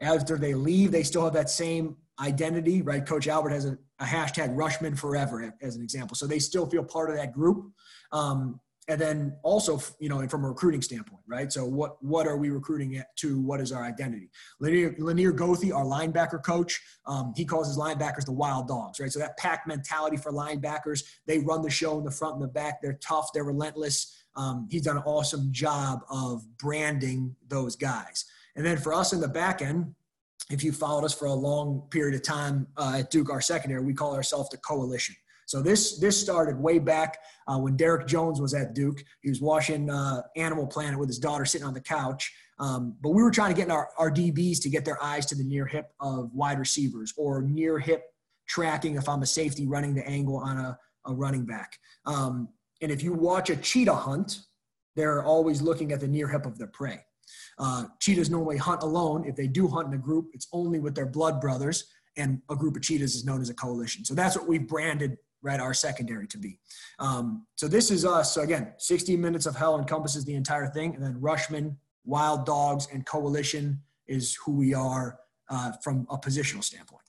after 0.02 0.38
they 0.38 0.54
leave, 0.54 0.92
they 0.92 1.04
still 1.04 1.24
have 1.24 1.34
that 1.34 1.50
same 1.50 1.98
identity, 2.20 2.82
right? 2.82 3.06
Coach 3.06 3.28
Albert 3.28 3.50
has 3.50 3.66
a, 3.66 3.78
a 4.00 4.06
hashtag 4.06 4.56
rushman 4.56 4.96
forever 4.96 5.54
as 5.62 5.76
an 5.76 5.82
example. 5.82 6.16
So 6.16 6.28
they 6.28 6.40
still 6.40 6.66
feel 6.66 6.84
part 6.84 7.10
of 7.10 7.16
that 7.16 7.34
group. 7.34 7.72
Um, 8.12 8.60
and 8.90 9.00
then 9.00 9.38
also 9.44 9.80
you 10.00 10.10
know 10.10 10.20
and 10.20 10.30
from 10.30 10.44
a 10.44 10.50
recruiting 10.50 10.82
standpoint 10.82 11.22
right? 11.28 11.54
So 11.54 11.64
what 11.64 12.04
what 12.04 12.28
are 12.28 12.38
we 12.38 12.50
recruiting 12.50 13.02
to 13.18 13.40
what 13.40 13.62
is 13.62 13.72
our 13.72 13.84
identity? 13.84 14.30
Lanier, 14.60 14.96
Lanier 14.98 15.32
Goethie 15.32 15.72
our 15.72 15.86
linebacker 15.86 16.44
coach 16.44 16.82
um, 17.06 17.32
he 17.38 17.46
calls 17.46 17.68
his 17.68 17.78
linebackers 17.78 18.26
the 18.26 18.34
wild 18.34 18.68
dogs 18.68 19.00
right? 19.00 19.12
So 19.12 19.20
that 19.20 19.38
pack 19.38 19.68
mentality 19.68 20.18
for 20.18 20.34
linebackers 20.34 21.04
they 21.28 21.40
run 21.40 21.62
the 21.62 21.70
show 21.70 21.98
in 22.00 22.04
the 22.04 22.12
front 22.12 22.36
and 22.36 22.44
the 22.44 22.48
back. 22.48 22.82
They're 22.82 23.00
tough 23.02 23.30
they're 23.34 23.46
relentless. 23.46 24.16
Um, 24.36 24.68
he's 24.70 24.84
done 24.84 24.98
an 24.98 25.04
awesome 25.06 25.50
job 25.52 26.02
of 26.10 26.44
branding 26.58 27.36
those 27.48 27.76
guys. 27.76 28.26
And 28.56 28.66
then 28.66 28.78
for 28.78 28.94
us 28.94 29.14
in 29.14 29.22
the 29.22 29.28
back 29.28 29.62
end 29.62 29.94
if 30.50 30.64
you 30.64 30.72
followed 30.72 31.06
us 31.06 31.14
for 31.14 31.26
a 31.26 31.34
long 31.34 31.84
period 31.92 32.16
of 32.16 32.24
time 32.24 32.66
uh, 32.76 32.96
at 33.00 33.12
duke 33.12 33.30
our 33.30 33.42
secondary 33.42 33.84
we 33.84 33.94
call 33.94 34.16
ourselves 34.16 34.50
the 34.50 34.58
coalition 34.58 35.16
so 35.50 35.64
this 35.64 35.98
this 35.98 36.16
started 36.22 36.60
way 36.60 36.78
back 36.78 37.18
uh, 37.48 37.58
when 37.58 37.76
Derek 37.76 38.06
Jones 38.06 38.40
was 38.40 38.54
at 38.54 38.76
Duke. 38.76 39.04
He 39.22 39.30
was 39.30 39.42
watching 39.42 39.90
uh, 39.90 40.22
Animal 40.36 40.68
Planet 40.68 41.00
with 41.00 41.10
his 41.10 41.18
daughter 41.18 41.44
sitting 41.44 41.66
on 41.66 41.74
the 41.74 41.82
couch. 41.82 42.32
Um, 42.60 42.96
but 43.02 43.10
we 43.10 43.24
were 43.24 43.32
trying 43.32 43.56
to 43.56 43.60
get 43.60 43.72
our, 43.72 43.90
our 43.98 44.12
DBs 44.12 44.62
to 44.62 44.70
get 44.70 44.86
their 44.86 45.04
eyes 45.04 45.26
to 45.26 45.36
the 45.36 45.44
near 45.44 45.66
hip 45.66 45.92
of 46.00 46.32
wide 46.36 46.60
receivers 46.60 47.16
or 47.18 47.42
near 47.42 47.80
hip 47.80 48.04
tracking 48.48 48.94
if 48.96 49.10
I'm 49.10 49.24
a 49.24 49.26
safety 49.26 49.66
running 49.66 49.96
the 49.96 50.08
angle 50.08 50.38
on 50.38 50.60
a, 50.60 50.78
a 51.08 51.16
running 51.16 51.48
back. 51.48 51.80
Um, 52.06 52.50
and 52.84 52.92
if 52.92 53.02
you 53.02 53.14
watch 53.14 53.50
a 53.50 53.56
cheetah 53.56 53.96
hunt, 53.96 54.42
they're 54.96 55.24
always 55.24 55.64
looking 55.64 55.92
at 55.94 56.00
the 56.00 56.08
near 56.08 56.28
hip 56.28 56.46
of 56.46 56.60
their 56.60 56.68
prey. 56.68 57.00
Uh, 57.58 57.86
cheetahs 58.00 58.30
normally 58.30 58.58
hunt 58.58 58.84
alone. 58.84 59.26
If 59.26 59.36
they 59.36 59.48
do 59.48 59.68
hunt 59.68 59.88
in 59.88 59.96
a 59.96 59.98
group, 59.98 60.28
it's 60.34 60.48
only 60.54 60.78
with 60.78 60.94
their 60.94 61.08
blood 61.08 61.42
brothers, 61.42 61.86
and 62.18 62.40
a 62.52 62.56
group 62.56 62.76
of 62.76 62.84
cheetahs 62.84 63.16
is 63.16 63.26
known 63.26 63.42
as 63.42 63.50
a 63.50 63.56
coalition. 63.56 64.06
So 64.06 64.14
that's 64.14 64.38
what 64.38 64.48
we've 64.48 64.68
branded 64.68 65.18
right, 65.42 65.60
our 65.60 65.74
secondary 65.74 66.28
to 66.28 66.38
be. 66.38 66.60
Um, 67.00 67.46
so 67.56 67.68
this 67.68 67.92
is 67.92 68.06
us. 68.06 68.34
So 68.34 68.42
again, 68.42 68.74
60 68.78 69.16
minutes 69.18 69.46
of 69.46 69.56
hell 69.56 69.80
encompasses 69.80 70.26
the 70.26 70.36
entire 70.36 70.68
thing, 70.68 70.96
and 70.96 71.04
then 71.04 71.20
Rushman, 71.20 71.76
Wild 72.06 72.46
Dogs, 72.46 72.88
and 72.92 73.06
Coalition 73.06 73.82
is 74.08 74.36
who 74.36 74.54
we 74.54 74.74
are 74.74 75.20
uh, 75.50 75.72
from 75.84 76.06
a 76.10 76.18
positional 76.18 76.64
standpoint. 76.64 77.04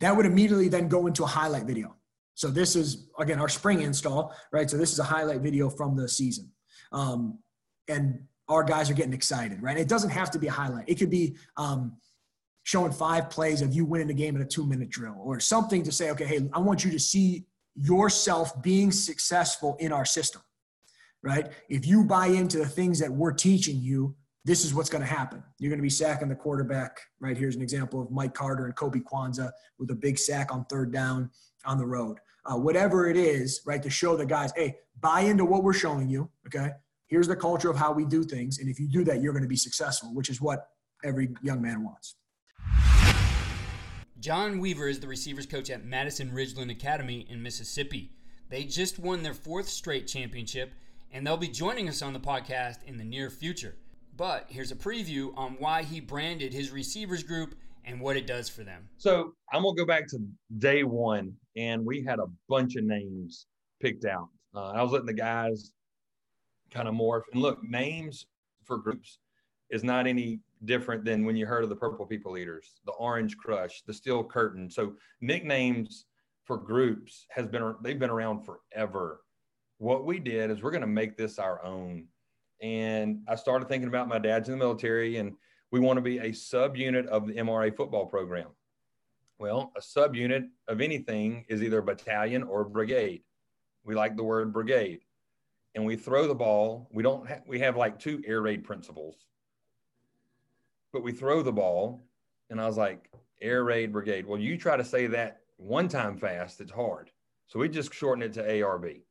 That 0.00 0.16
would 0.16 0.26
immediately 0.26 0.68
then 0.68 0.88
go 0.88 1.06
into 1.06 1.24
a 1.24 1.26
highlight 1.26 1.64
video. 1.64 1.96
So 2.34 2.48
this 2.48 2.74
is 2.74 3.08
again 3.18 3.38
our 3.38 3.48
spring 3.48 3.82
install, 3.82 4.34
right? 4.50 4.70
So 4.70 4.78
this 4.78 4.92
is 4.92 4.98
a 4.98 5.04
highlight 5.04 5.40
video 5.40 5.68
from 5.68 5.94
the 5.94 6.08
season, 6.08 6.50
um, 6.92 7.38
and 7.86 8.20
our 8.48 8.64
guys 8.64 8.90
are 8.90 8.94
getting 8.94 9.12
excited, 9.12 9.62
right? 9.62 9.76
It 9.76 9.88
doesn't 9.88 10.10
have 10.10 10.30
to 10.32 10.38
be 10.38 10.46
a 10.46 10.52
highlight. 10.52 10.88
It 10.88 10.96
could 10.96 11.10
be 11.10 11.36
um, 11.56 11.96
showing 12.62 12.92
five 12.92 13.30
plays 13.30 13.62
of 13.62 13.74
you 13.74 13.84
winning 13.84 14.08
the 14.08 14.14
game 14.14 14.36
in 14.36 14.42
a 14.42 14.46
two 14.46 14.66
minute 14.66 14.90
drill 14.90 15.16
or 15.18 15.40
something 15.40 15.82
to 15.82 15.92
say, 15.92 16.10
okay, 16.10 16.26
hey, 16.26 16.48
I 16.52 16.58
want 16.58 16.84
you 16.84 16.90
to 16.90 16.98
see 16.98 17.46
yourself 17.74 18.60
being 18.62 18.92
successful 18.92 19.76
in 19.80 19.92
our 19.92 20.04
system, 20.04 20.42
right? 21.22 21.50
If 21.68 21.86
you 21.86 22.04
buy 22.04 22.26
into 22.26 22.58
the 22.58 22.66
things 22.66 22.98
that 22.98 23.10
we're 23.10 23.32
teaching 23.32 23.80
you, 23.80 24.14
this 24.44 24.64
is 24.64 24.74
what's 24.74 24.88
going 24.88 25.02
to 25.02 25.10
happen. 25.10 25.42
You're 25.58 25.70
going 25.70 25.78
to 25.78 25.82
be 25.82 25.90
sacking 25.90 26.28
the 26.28 26.34
quarterback, 26.34 26.98
right? 27.20 27.36
Here's 27.36 27.56
an 27.56 27.62
example 27.62 28.02
of 28.02 28.10
Mike 28.10 28.34
Carter 28.34 28.64
and 28.66 28.74
Koby 28.74 29.02
Quansah 29.02 29.50
with 29.78 29.90
a 29.90 29.94
big 29.94 30.18
sack 30.18 30.52
on 30.52 30.64
third 30.66 30.92
down 30.92 31.30
on 31.66 31.78
the 31.78 31.86
road. 31.86 32.18
Uh, 32.46 32.56
whatever 32.56 33.08
it 33.08 33.18
is, 33.18 33.60
right, 33.66 33.82
to 33.82 33.90
show 33.90 34.16
the 34.16 34.24
guys, 34.24 34.50
hey, 34.56 34.76
buy 35.00 35.20
into 35.20 35.44
what 35.44 35.62
we're 35.62 35.74
showing 35.74 36.08
you, 36.08 36.30
okay? 36.46 36.70
Here's 37.06 37.28
the 37.28 37.36
culture 37.36 37.68
of 37.68 37.76
how 37.76 37.92
we 37.92 38.06
do 38.06 38.22
things. 38.22 38.58
And 38.58 38.68
if 38.68 38.80
you 38.80 38.88
do 38.88 39.04
that, 39.04 39.20
you're 39.20 39.32
going 39.32 39.42
to 39.42 39.48
be 39.48 39.56
successful, 39.56 40.14
which 40.14 40.30
is 40.30 40.40
what 40.40 40.68
every 41.04 41.28
young 41.42 41.60
man 41.60 41.84
wants. 41.84 42.14
John 44.20 44.58
Weaver 44.58 44.86
is 44.88 45.00
the 45.00 45.08
receivers 45.08 45.46
coach 45.46 45.70
at 45.70 45.84
Madison 45.84 46.30
Ridgeland 46.32 46.70
Academy 46.70 47.26
in 47.30 47.42
Mississippi. 47.42 48.10
They 48.50 48.64
just 48.64 48.98
won 48.98 49.22
their 49.22 49.32
fourth 49.32 49.68
straight 49.68 50.06
championship, 50.06 50.72
and 51.10 51.26
they'll 51.26 51.36
be 51.36 51.48
joining 51.48 51.88
us 51.88 52.02
on 52.02 52.12
the 52.12 52.20
podcast 52.20 52.82
in 52.84 52.98
the 52.98 53.04
near 53.04 53.30
future. 53.30 53.76
But 54.16 54.46
here's 54.48 54.70
a 54.70 54.76
preview 54.76 55.32
on 55.38 55.56
why 55.58 55.84
he 55.84 56.00
branded 56.00 56.52
his 56.52 56.70
receivers 56.70 57.22
group 57.22 57.54
and 57.84 58.00
what 58.00 58.18
it 58.18 58.26
does 58.26 58.50
for 58.50 58.62
them. 58.62 58.90
So 58.98 59.34
I'm 59.52 59.62
gonna 59.62 59.74
go 59.74 59.86
back 59.86 60.06
to 60.08 60.18
day 60.58 60.84
one, 60.84 61.32
and 61.56 61.84
we 61.86 62.04
had 62.04 62.18
a 62.18 62.26
bunch 62.48 62.76
of 62.76 62.84
names 62.84 63.46
picked 63.80 64.04
out. 64.04 64.28
Uh, 64.54 64.72
I 64.72 64.82
was 64.82 64.92
letting 64.92 65.06
the 65.06 65.14
guys 65.14 65.72
kind 66.70 66.88
of 66.88 66.94
morph 66.94 67.22
and 67.32 67.40
look 67.40 67.62
names 67.62 68.26
for 68.64 68.76
groups 68.76 69.18
is 69.70 69.82
not 69.82 70.06
any 70.06 70.40
different 70.64 71.04
than 71.04 71.24
when 71.24 71.36
you 71.36 71.46
heard 71.46 71.64
of 71.64 71.70
the 71.70 71.76
Purple 71.76 72.06
People 72.06 72.36
Eaters, 72.36 72.80
the 72.84 72.92
Orange 72.92 73.36
Crush, 73.36 73.82
the 73.86 73.94
Steel 73.94 74.22
Curtain. 74.22 74.70
So 74.70 74.94
nicknames 75.20 76.06
for 76.44 76.56
groups 76.56 77.26
has 77.30 77.46
been 77.46 77.74
they've 77.82 77.98
been 77.98 78.10
around 78.10 78.44
forever. 78.44 79.22
What 79.78 80.04
we 80.04 80.18
did 80.18 80.50
is 80.50 80.62
we're 80.62 80.70
going 80.70 80.80
to 80.82 80.86
make 80.86 81.16
this 81.16 81.38
our 81.38 81.64
own. 81.64 82.06
And 82.60 83.22
I 83.26 83.36
started 83.36 83.68
thinking 83.68 83.88
about 83.88 84.08
my 84.08 84.18
dad's 84.18 84.48
in 84.48 84.52
the 84.52 84.58
military, 84.58 85.16
and 85.16 85.32
we 85.70 85.80
want 85.80 85.96
to 85.96 86.02
be 86.02 86.18
a 86.18 86.30
subunit 86.30 87.06
of 87.06 87.26
the 87.26 87.34
MRA 87.34 87.74
football 87.74 88.04
program. 88.04 88.48
Well, 89.38 89.72
a 89.74 89.80
subunit 89.80 90.48
of 90.68 90.82
anything 90.82 91.46
is 91.48 91.62
either 91.62 91.78
a 91.78 91.82
battalion 91.82 92.42
or 92.42 92.64
brigade. 92.64 93.22
We 93.84 93.94
like 93.94 94.16
the 94.16 94.24
word 94.24 94.52
brigade. 94.52 95.00
And 95.74 95.86
we 95.86 95.96
throw 95.96 96.26
the 96.26 96.34
ball. 96.34 96.90
We 96.92 97.02
don't. 97.02 97.26
Ha- 97.26 97.40
we 97.46 97.60
have 97.60 97.76
like 97.76 97.98
two 97.98 98.20
air 98.26 98.42
raid 98.42 98.64
principles 98.64 99.24
but 100.92 101.02
we 101.02 101.12
throw 101.12 101.42
the 101.42 101.52
ball. 101.52 102.04
And 102.50 102.60
I 102.60 102.66
was 102.66 102.76
like, 102.76 103.10
air 103.40 103.64
raid 103.64 103.92
brigade. 103.92 104.26
Well, 104.26 104.40
you 104.40 104.56
try 104.56 104.76
to 104.76 104.84
say 104.84 105.06
that 105.08 105.40
one 105.56 105.88
time 105.88 106.16
fast, 106.16 106.60
it's 106.60 106.72
hard. 106.72 107.10
So 107.46 107.58
we 107.58 107.68
just 107.68 107.92
shortened 107.92 108.24
it 108.24 108.32
to 108.34 108.42
ARB. 108.42 109.02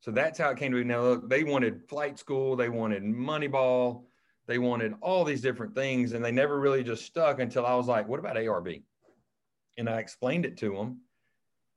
So 0.00 0.10
that's 0.10 0.38
how 0.38 0.50
it 0.50 0.58
came 0.58 0.72
to 0.72 0.78
be. 0.78 0.84
Now, 0.84 1.02
look, 1.02 1.28
they 1.28 1.42
wanted 1.42 1.88
flight 1.88 2.18
school, 2.18 2.54
they 2.54 2.68
wanted 2.68 3.02
Moneyball, 3.02 4.04
they 4.46 4.58
wanted 4.58 4.94
all 5.00 5.24
these 5.24 5.40
different 5.40 5.74
things, 5.74 6.12
and 6.12 6.24
they 6.24 6.30
never 6.30 6.60
really 6.60 6.84
just 6.84 7.04
stuck 7.04 7.40
until 7.40 7.66
I 7.66 7.74
was 7.74 7.88
like, 7.88 8.06
what 8.06 8.20
about 8.20 8.36
ARB? 8.36 8.82
And 9.76 9.88
I 9.88 9.98
explained 9.98 10.46
it 10.46 10.56
to 10.58 10.74
them, 10.74 11.00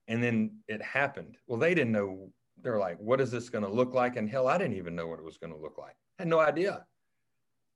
and 0.08 0.24
then 0.24 0.52
it 0.68 0.82
happened. 0.82 1.38
Well, 1.48 1.60
they 1.60 1.74
didn't 1.74 1.94
know. 1.94 2.30
They're 2.62 2.78
like, 2.78 3.00
what 3.00 3.22
is 3.22 3.32
this 3.32 3.50
going 3.50 3.64
to 3.64 3.72
look 3.72 3.94
like? 3.94 4.18
And 4.18 4.30
hell, 4.30 4.48
I 4.48 4.58
didn't 4.58 4.78
even 4.78 4.96
know 4.96 5.08
what 5.08 5.20
it 5.20 5.26
was 5.26 5.38
going 5.38 5.54
to 5.54 5.60
look 5.60 5.78
like. 5.78 5.96
Had 6.20 6.28
no 6.28 6.40
idea 6.40 6.86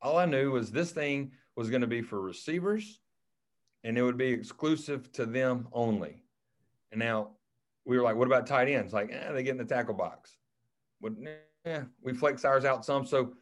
all 0.03 0.17
I 0.17 0.25
knew 0.25 0.51
was 0.51 0.69
this 0.69 0.91
thing 0.91 1.31
was 1.55 1.69
going 1.69 1.81
to 1.81 1.87
be 1.87 2.01
for 2.01 2.21
receivers 2.21 2.99
and 3.83 3.97
it 3.97 4.03
would 4.03 4.17
be 4.17 4.27
exclusive 4.27 5.11
to 5.13 5.25
them 5.25 5.67
only. 5.71 6.23
And 6.91 6.99
now 6.99 7.31
we 7.85 7.97
were 7.97 8.03
like, 8.03 8.15
what 8.15 8.27
about 8.27 8.45
tight 8.45 8.69
ends? 8.69 8.93
Like, 8.93 9.11
eh, 9.11 9.31
they 9.31 9.43
get 9.43 9.51
in 9.51 9.57
the 9.57 9.65
tackle 9.65 9.93
box. 9.93 10.37
But 11.01 11.13
we 12.01 12.13
flex 12.13 12.45
ours 12.45 12.65
out 12.65 12.85
some. 12.85 13.05
So 13.05 13.33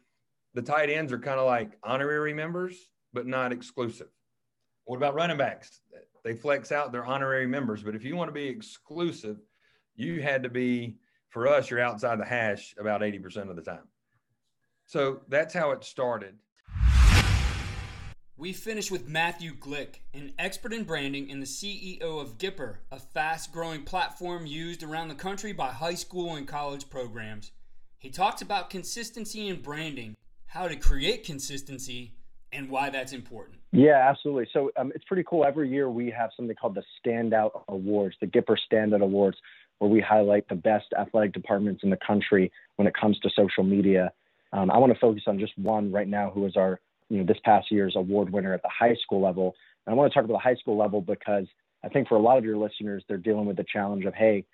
the 0.54 0.62
tight 0.62 0.90
ends 0.90 1.12
are 1.12 1.18
kind 1.18 1.38
of 1.38 1.46
like 1.46 1.78
honorary 1.82 2.32
members, 2.32 2.90
but 3.12 3.26
not 3.26 3.52
exclusive. 3.52 4.08
What 4.84 4.96
about 4.96 5.14
running 5.14 5.36
backs? 5.36 5.80
They 6.24 6.34
flex 6.34 6.72
out 6.72 6.92
their 6.92 7.04
honorary 7.04 7.46
members. 7.46 7.82
But 7.82 7.94
if 7.94 8.04
you 8.04 8.16
want 8.16 8.28
to 8.28 8.32
be 8.32 8.46
exclusive, 8.46 9.38
you 9.94 10.22
had 10.22 10.42
to 10.42 10.48
be, 10.48 10.96
for 11.28 11.46
us, 11.46 11.70
you're 11.70 11.80
outside 11.80 12.18
the 12.18 12.24
hash 12.24 12.74
about 12.78 13.00
80% 13.00 13.48
of 13.48 13.56
the 13.56 13.62
time. 13.62 13.86
So 14.86 15.20
that's 15.28 15.54
how 15.54 15.70
it 15.70 15.84
started. 15.84 16.34
We 18.38 18.54
finish 18.54 18.90
with 18.90 19.06
Matthew 19.06 19.54
Glick, 19.54 19.96
an 20.14 20.32
expert 20.38 20.72
in 20.72 20.84
branding 20.84 21.30
and 21.30 21.42
the 21.42 21.46
CEO 21.46 22.00
of 22.02 22.38
Gipper, 22.38 22.76
a 22.90 22.98
fast 22.98 23.52
growing 23.52 23.82
platform 23.84 24.46
used 24.46 24.82
around 24.82 25.08
the 25.08 25.14
country 25.14 25.52
by 25.52 25.68
high 25.68 25.94
school 25.94 26.34
and 26.34 26.48
college 26.48 26.88
programs. 26.88 27.52
He 27.98 28.08
talks 28.08 28.40
about 28.40 28.70
consistency 28.70 29.48
in 29.48 29.60
branding, 29.60 30.16
how 30.46 30.66
to 30.66 30.76
create 30.76 31.24
consistency, 31.24 32.14
and 32.50 32.70
why 32.70 32.88
that's 32.88 33.12
important. 33.12 33.58
Yeah, 33.70 34.08
absolutely. 34.08 34.48
So 34.52 34.72
um, 34.78 34.92
it's 34.94 35.04
pretty 35.04 35.24
cool. 35.28 35.44
Every 35.44 35.68
year 35.70 35.90
we 35.90 36.10
have 36.10 36.30
something 36.34 36.56
called 36.56 36.74
the 36.74 36.84
Standout 37.04 37.62
Awards, 37.68 38.16
the 38.20 38.26
Gipper 38.26 38.56
Standout 38.70 39.02
Awards, 39.02 39.36
where 39.78 39.90
we 39.90 40.00
highlight 40.00 40.48
the 40.48 40.54
best 40.54 40.86
athletic 40.98 41.34
departments 41.34 41.82
in 41.84 41.90
the 41.90 41.98
country 42.04 42.50
when 42.76 42.88
it 42.88 42.94
comes 42.98 43.18
to 43.20 43.30
social 43.36 43.62
media. 43.62 44.10
Um, 44.54 44.70
I 44.70 44.78
want 44.78 44.92
to 44.92 44.98
focus 44.98 45.24
on 45.26 45.38
just 45.38 45.56
one 45.58 45.92
right 45.92 46.08
now, 46.08 46.30
who 46.30 46.46
is 46.46 46.56
our 46.56 46.80
you 47.08 47.18
know, 47.18 47.24
this 47.24 47.38
past 47.44 47.70
year's 47.70 47.96
award 47.96 48.30
winner 48.30 48.54
at 48.54 48.62
the 48.62 48.68
high 48.68 48.96
school 49.02 49.20
level. 49.20 49.54
And 49.86 49.92
I 49.92 49.96
want 49.96 50.12
to 50.12 50.14
talk 50.14 50.24
about 50.24 50.34
the 50.34 50.38
high 50.40 50.54
school 50.56 50.76
level 50.76 51.00
because 51.00 51.46
I 51.84 51.88
think 51.88 52.08
for 52.08 52.16
a 52.16 52.20
lot 52.20 52.38
of 52.38 52.44
your 52.44 52.56
listeners, 52.56 53.04
they're 53.08 53.16
dealing 53.16 53.46
with 53.46 53.56
the 53.56 53.64
challenge 53.70 54.04
of, 54.04 54.14
hey, 54.14 54.44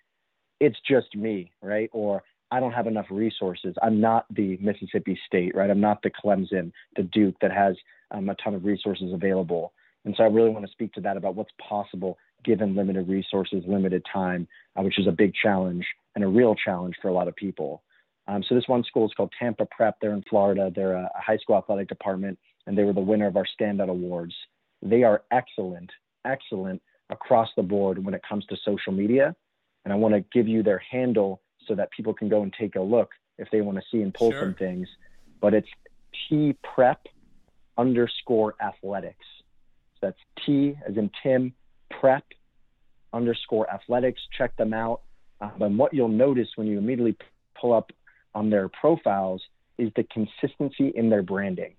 it's 0.60 0.78
just 0.88 1.14
me, 1.14 1.52
right? 1.62 1.90
Or 1.92 2.22
I 2.50 2.60
don't 2.60 2.72
have 2.72 2.86
enough 2.86 3.06
resources. 3.10 3.74
I'm 3.82 4.00
not 4.00 4.26
the 4.30 4.56
Mississippi 4.60 5.18
State, 5.26 5.54
right? 5.54 5.70
I'm 5.70 5.80
not 5.80 6.02
the 6.02 6.10
Clemson, 6.10 6.72
the 6.96 7.02
Duke 7.02 7.36
that 7.42 7.52
has 7.52 7.76
um, 8.10 8.28
a 8.28 8.34
ton 8.36 8.54
of 8.54 8.64
resources 8.64 9.12
available. 9.12 9.72
And 10.04 10.14
so 10.16 10.24
I 10.24 10.28
really 10.28 10.50
want 10.50 10.64
to 10.64 10.72
speak 10.72 10.92
to 10.94 11.00
that 11.02 11.16
about 11.16 11.34
what's 11.34 11.52
possible 11.68 12.16
given 12.44 12.74
limited 12.74 13.08
resources, 13.08 13.64
limited 13.66 14.02
time, 14.10 14.46
uh, 14.76 14.82
which 14.82 14.98
is 14.98 15.06
a 15.06 15.12
big 15.12 15.32
challenge 15.34 15.84
and 16.14 16.24
a 16.24 16.28
real 16.28 16.54
challenge 16.54 16.94
for 17.02 17.08
a 17.08 17.12
lot 17.12 17.28
of 17.28 17.36
people. 17.36 17.82
Um, 18.28 18.44
so 18.46 18.54
this 18.54 18.68
one 18.68 18.84
school 18.84 19.06
is 19.06 19.12
called 19.16 19.32
Tampa 19.38 19.66
Prep. 19.66 19.96
They're 20.00 20.12
in 20.12 20.22
Florida. 20.28 20.70
They're 20.74 20.92
a, 20.92 21.10
a 21.16 21.20
high 21.20 21.38
school 21.38 21.56
athletic 21.56 21.88
department, 21.88 22.38
and 22.66 22.76
they 22.76 22.84
were 22.84 22.92
the 22.92 23.00
winner 23.00 23.26
of 23.26 23.36
our 23.36 23.46
standout 23.58 23.88
awards. 23.88 24.34
They 24.82 25.02
are 25.02 25.22
excellent, 25.32 25.90
excellent 26.24 26.82
across 27.10 27.48
the 27.56 27.62
board 27.62 28.04
when 28.04 28.14
it 28.14 28.20
comes 28.28 28.44
to 28.46 28.56
social 28.64 28.92
media. 28.92 29.34
And 29.84 29.92
I 29.92 29.96
want 29.96 30.14
to 30.14 30.20
give 30.32 30.46
you 30.46 30.62
their 30.62 30.82
handle 30.90 31.40
so 31.66 31.74
that 31.74 31.90
people 31.90 32.12
can 32.12 32.28
go 32.28 32.42
and 32.42 32.52
take 32.52 32.76
a 32.76 32.80
look 32.80 33.10
if 33.38 33.48
they 33.50 33.62
want 33.62 33.78
to 33.78 33.84
see 33.90 34.02
and 34.02 34.12
pull 34.12 34.30
Sure. 34.30 34.40
some 34.42 34.54
things. 34.54 34.86
But 35.40 35.54
it's 35.54 35.68
T 36.28 36.54
prep 36.74 37.00
underscore 37.78 38.54
athletics. 38.60 39.24
So 39.94 40.08
that's 40.08 40.18
T 40.44 40.74
as 40.86 40.96
in 40.96 41.10
Tim 41.22 41.54
prep 41.98 42.24
underscore 43.12 43.70
athletics. 43.72 44.20
Check 44.36 44.54
them 44.56 44.74
out. 44.74 45.00
Um, 45.40 45.62
and 45.62 45.78
what 45.78 45.94
you'll 45.94 46.08
notice 46.08 46.48
when 46.56 46.66
you 46.66 46.76
immediately 46.78 47.16
pull 47.58 47.72
up 47.72 47.90
on 48.38 48.50
their 48.50 48.68
profiles 48.68 49.42
is 49.78 49.90
the 49.96 50.04
consistency 50.04 50.92
in 50.94 51.10
their 51.10 51.22
branding. 51.22 51.74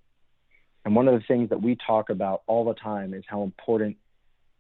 And 0.84 0.94
one 0.94 1.08
of 1.08 1.14
the 1.14 1.26
things 1.26 1.50
that 1.50 1.62
we 1.62 1.78
talk 1.88 2.10
about 2.10 2.42
all 2.48 2.66
the 2.66 2.74
time 2.74 3.14
is 3.14 3.24
how 3.28 3.44
important 3.44 3.96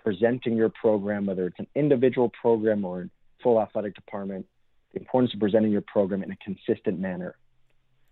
presenting 0.01 0.55
your 0.55 0.69
program, 0.69 1.25
whether 1.25 1.45
it's 1.45 1.59
an 1.59 1.67
individual 1.75 2.31
program 2.41 2.85
or 2.85 3.01
a 3.01 3.09
full 3.43 3.61
athletic 3.61 3.95
department, 3.95 4.45
the 4.93 4.99
importance 4.99 5.33
of 5.33 5.41
presenting 5.41 5.71
your 5.71 5.81
program 5.81 6.23
in 6.23 6.31
a 6.31 6.37
consistent 6.37 6.99
manner. 6.99 7.35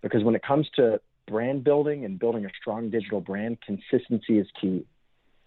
Because 0.01 0.21
when 0.21 0.35
it 0.35 0.43
comes 0.43 0.67
to 0.75 0.99
brand 1.25 1.63
building 1.63 2.03
and 2.03 2.19
building 2.19 2.45
a 2.45 2.49
strong 2.59 2.89
digital 2.89 3.21
brand, 3.21 3.57
consistency 3.61 4.37
is 4.37 4.47
key. 4.59 4.85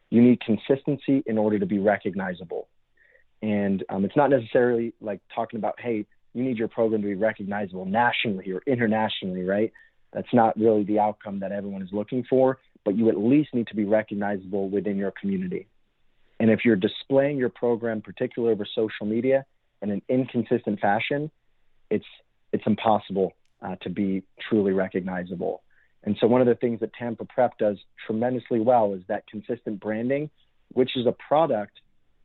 You 0.09 0.23
need 0.23 0.41
consistency 0.41 1.23
in 1.27 1.37
order 1.37 1.59
to 1.59 1.67
be 1.67 1.79
recognizable. 1.79 2.69
And 3.43 3.85
um, 3.91 4.05
it's 4.07 4.17
not 4.17 4.31
necessarily 4.31 4.95
like 5.01 5.21
talking 5.35 5.59
about, 5.59 5.79
hey, 5.79 6.07
you 6.35 6.43
need 6.43 6.59
your 6.59 6.69
program 6.69 7.03
to 7.03 7.09
be 7.09 7.15
recognizable 7.15 7.85
nationally 7.85 8.51
or 8.53 8.63
internationally, 8.67 9.43
right? 9.43 9.73
That's 10.13 10.33
not 10.33 10.59
really 10.59 10.85
the 10.85 10.99
outcome 10.99 11.41
that 11.41 11.53
everyone 11.53 11.83
is 11.83 11.91
looking 11.93 12.25
for, 12.29 12.59
but 12.85 12.97
you 12.97 13.09
at 13.09 13.19
least 13.19 13.55
need 13.55 13.69
to 13.69 13.77
be 13.77 13.85
recognizable 13.85 14.69
within 14.69 14.97
your 14.97 15.13
community. 15.13 15.69
And 16.39 16.51
if 16.51 16.65
you're 16.65 16.77
displaying 16.77 17.37
your 17.37 17.51
program, 17.51 18.01
particularly 18.01 18.55
over 18.55 18.67
social 18.75 19.07
media, 19.07 19.45
in 19.83 19.91
an 19.91 20.03
inconsistent 20.09 20.81
fashion, 20.81 21.31
it's 21.91 22.07
it's 22.53 22.65
impossible 22.67 23.35
uh, 23.63 23.77
to 23.83 23.91
be 23.91 24.23
truly 24.49 24.73
recognizable. 24.73 25.63
And 26.03 26.17
so 26.21 26.27
one 26.27 26.41
of 26.41 26.47
the 26.47 26.55
things 26.55 26.81
that 26.81 26.93
Tampa 26.95 27.25
Prep 27.27 27.59
does 27.59 27.77
tremendously 28.07 28.59
well 28.59 28.95
is 28.95 29.03
that 29.09 29.27
consistent 29.27 29.81
branding, 29.81 30.31
which 30.73 30.97
is 30.97 31.07
a 31.07 31.13
product 31.13 31.75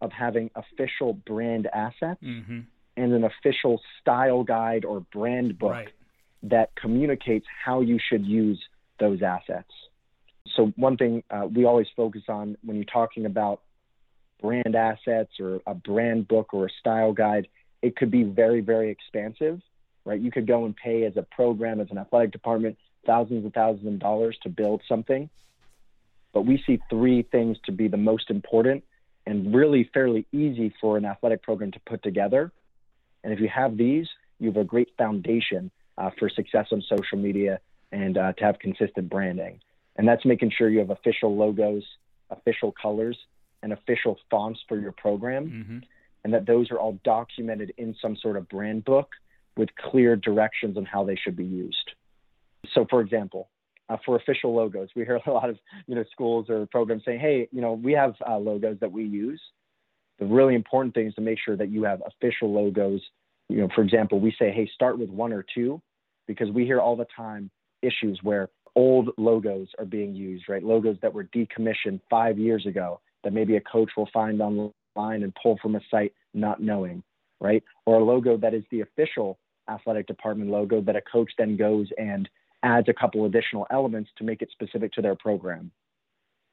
of 0.02 0.12
having 0.12 0.50
official 0.56 1.14
brand 1.14 1.68
assets 1.68 2.22
Mm-hmm. 2.24 2.60
And 2.98 3.14
an 3.14 3.24
official 3.24 3.82
style 4.00 4.44
guide 4.44 4.86
or 4.86 5.02
brand 5.12 5.58
book 5.60 5.72
Right. 5.72 5.92
that 6.44 6.76
communicates 6.76 7.46
how 7.64 7.82
you 7.82 8.00
should 8.00 8.26
use 8.26 8.62
those 9.00 9.22
assets. 9.22 9.72
So, 10.56 10.72
one 10.76 10.96
thing 10.98 11.24
uh, 11.30 11.48
we 11.54 11.66
always 11.66 11.88
focus 11.96 12.24
on 12.30 12.58
when 12.64 12.78
you're 12.78 12.86
talking 12.86 13.26
about 13.26 13.62
brand 14.42 14.76
assets 14.76 15.40
or 15.40 15.62
a 15.66 15.74
brand 15.74 16.28
book 16.28 16.54
or 16.54 16.68
a 16.68 16.70
style 16.80 17.14
guide, 17.14 17.48
it 17.82 17.96
could 17.96 18.12
be 18.12 18.24
very, 18.24 18.62
very 18.62 18.90
expansive, 18.92 19.62
right? 20.06 20.20
You 20.20 20.32
could 20.32 20.48
go 20.48 20.66
and 20.66 20.76
pay 20.76 21.04
as 21.06 21.18
a 21.18 21.24
program, 21.24 21.80
as 21.82 21.88
an 21.90 21.98
athletic 21.98 22.32
department, 22.32 22.78
thousands 23.06 23.44
and 23.44 23.54
thousands 23.54 23.88
of 23.88 24.00
dollars 24.00 24.38
to 24.44 24.50
build 24.50 24.82
something. 24.88 25.30
But 26.34 26.46
we 26.46 26.62
see 26.66 26.80
three 26.90 27.24
things 27.24 27.58
to 27.66 27.72
be 27.72 27.88
the 27.88 27.98
most 27.98 28.30
important 28.30 28.84
and 29.26 29.56
really 29.56 29.90
fairly 29.94 30.28
easy 30.32 30.74
for 30.80 30.98
an 30.98 31.06
athletic 31.06 31.42
program 31.42 31.72
to 31.72 31.80
put 31.88 32.04
together. 32.04 32.52
And 33.26 33.34
if 33.34 33.40
you 33.40 33.50
have 33.50 33.76
these, 33.76 34.08
you 34.40 34.48
have 34.50 34.58
a 34.58 34.64
great 34.64 34.90
foundation 34.98 35.72
uh, 35.98 36.12
for 36.20 36.30
success 36.30 36.68
on 36.72 36.84
social 36.88 37.18
media 37.18 37.60
and 37.92 38.18
uh, 38.18 38.34
to 38.34 38.44
have 38.44 38.60
consistent 38.60 39.10
branding. 39.10 39.60
And 39.96 40.08
that's 40.08 40.24
making 40.26 40.52
sure 40.56 40.70
you 40.70 40.80
have 40.80 40.92
official 40.92 41.36
logos, 41.36 41.84
official 42.30 42.72
colors, 42.80 43.18
and 43.64 43.74
official 43.74 44.18
fonts 44.30 44.60
for 44.70 44.80
your 44.80 44.92
program, 44.92 45.50
Mm-hmm. 45.50 45.78
and 46.24 46.34
that 46.36 46.46
those 46.46 46.70
are 46.70 46.78
all 46.78 47.00
documented 47.04 47.74
in 47.78 47.96
some 48.00 48.16
sort 48.16 48.38
of 48.38 48.48
brand 48.48 48.86
book 48.86 49.10
with 49.58 49.70
clear 49.76 50.16
directions 50.16 50.78
on 50.78 50.86
how 50.86 51.04
they 51.04 51.16
should 51.16 51.36
be 51.36 51.46
used. 51.46 51.92
So, 52.74 52.86
for 52.90 53.02
example, 53.02 53.50
uh, 53.90 53.98
for 54.06 54.18
official 54.18 54.54
logos, 54.54 54.90
we 54.96 55.04
hear 55.04 55.20
a 55.26 55.32
lot 55.32 55.50
of 55.50 55.58
you 55.88 55.96
know 55.96 56.04
schools 56.12 56.48
or 56.50 56.68
programs 56.68 57.04
saying, 57.06 57.20
"Hey, 57.20 57.48
you 57.52 57.62
know, 57.62 57.74
we 57.74 57.94
have 57.94 58.14
uh, 58.28 58.38
logos 58.38 58.78
that 58.82 58.92
we 58.92 59.04
use." 59.06 59.42
The 60.20 60.26
really 60.26 60.56
important 60.56 60.94
thing 60.94 61.08
is 61.08 61.16
to 61.16 61.22
make 61.22 61.40
sure 61.44 61.58
that 61.58 61.70
you 61.70 61.84
have 61.84 62.02
official 62.06 62.52
logos. 62.54 63.02
You 63.50 63.58
know, 63.58 63.70
for 63.76 63.82
example, 63.82 64.20
we 64.20 64.32
say, 64.40 64.52
"Hey, 64.52 64.68
start 64.74 64.98
with 64.98 65.10
one 65.10 65.34
or 65.34 65.44
two, 65.54 65.82
because 66.28 66.50
we 66.52 66.66
hear 66.66 66.80
all 66.80 66.96
the 66.96 67.08
time 67.16 67.50
issues 67.82 68.20
where 68.24 68.50
old 68.76 69.10
logos 69.18 69.70
are 69.80 69.86
being 69.86 70.14
used, 70.14 70.50
right? 70.50 70.64
Logos 70.64 70.98
that 71.02 71.14
were 71.14 71.26
decommissioned 71.26 72.02
five 72.10 72.38
years 72.38 72.66
ago 72.66 73.00
that 73.24 73.34
maybe 73.34 73.56
a 73.56 73.62
coach 73.62 73.92
will 73.96 74.10
find 74.14 74.42
online 74.42 74.74
and 74.96 75.36
pull 75.42 75.58
from 75.62 75.76
a 75.76 75.82
site 75.90 76.14
not 76.34 76.62
knowing, 76.62 77.04
right? 77.40 77.64
Or 77.86 78.00
a 78.00 78.04
logo 78.04 78.38
that 78.38 78.54
is 78.54 78.64
the 78.72 78.82
official 78.82 79.40
athletic 79.70 80.08
department 80.08 80.52
logo 80.52 80.82
that 80.82 80.96
a 80.96 81.02
coach 81.02 81.32
then 81.38 81.58
goes 81.58 81.88
and 81.98 82.30
adds 82.64 82.90
a 82.90 82.94
couple 82.94 83.26
additional 83.26 83.66
elements 83.72 84.10
to 84.18 84.24
make 84.24 84.42
it 84.42 84.50
specific 84.52 84.92
to 84.94 85.02
their 85.02 85.16
program. 85.16 85.72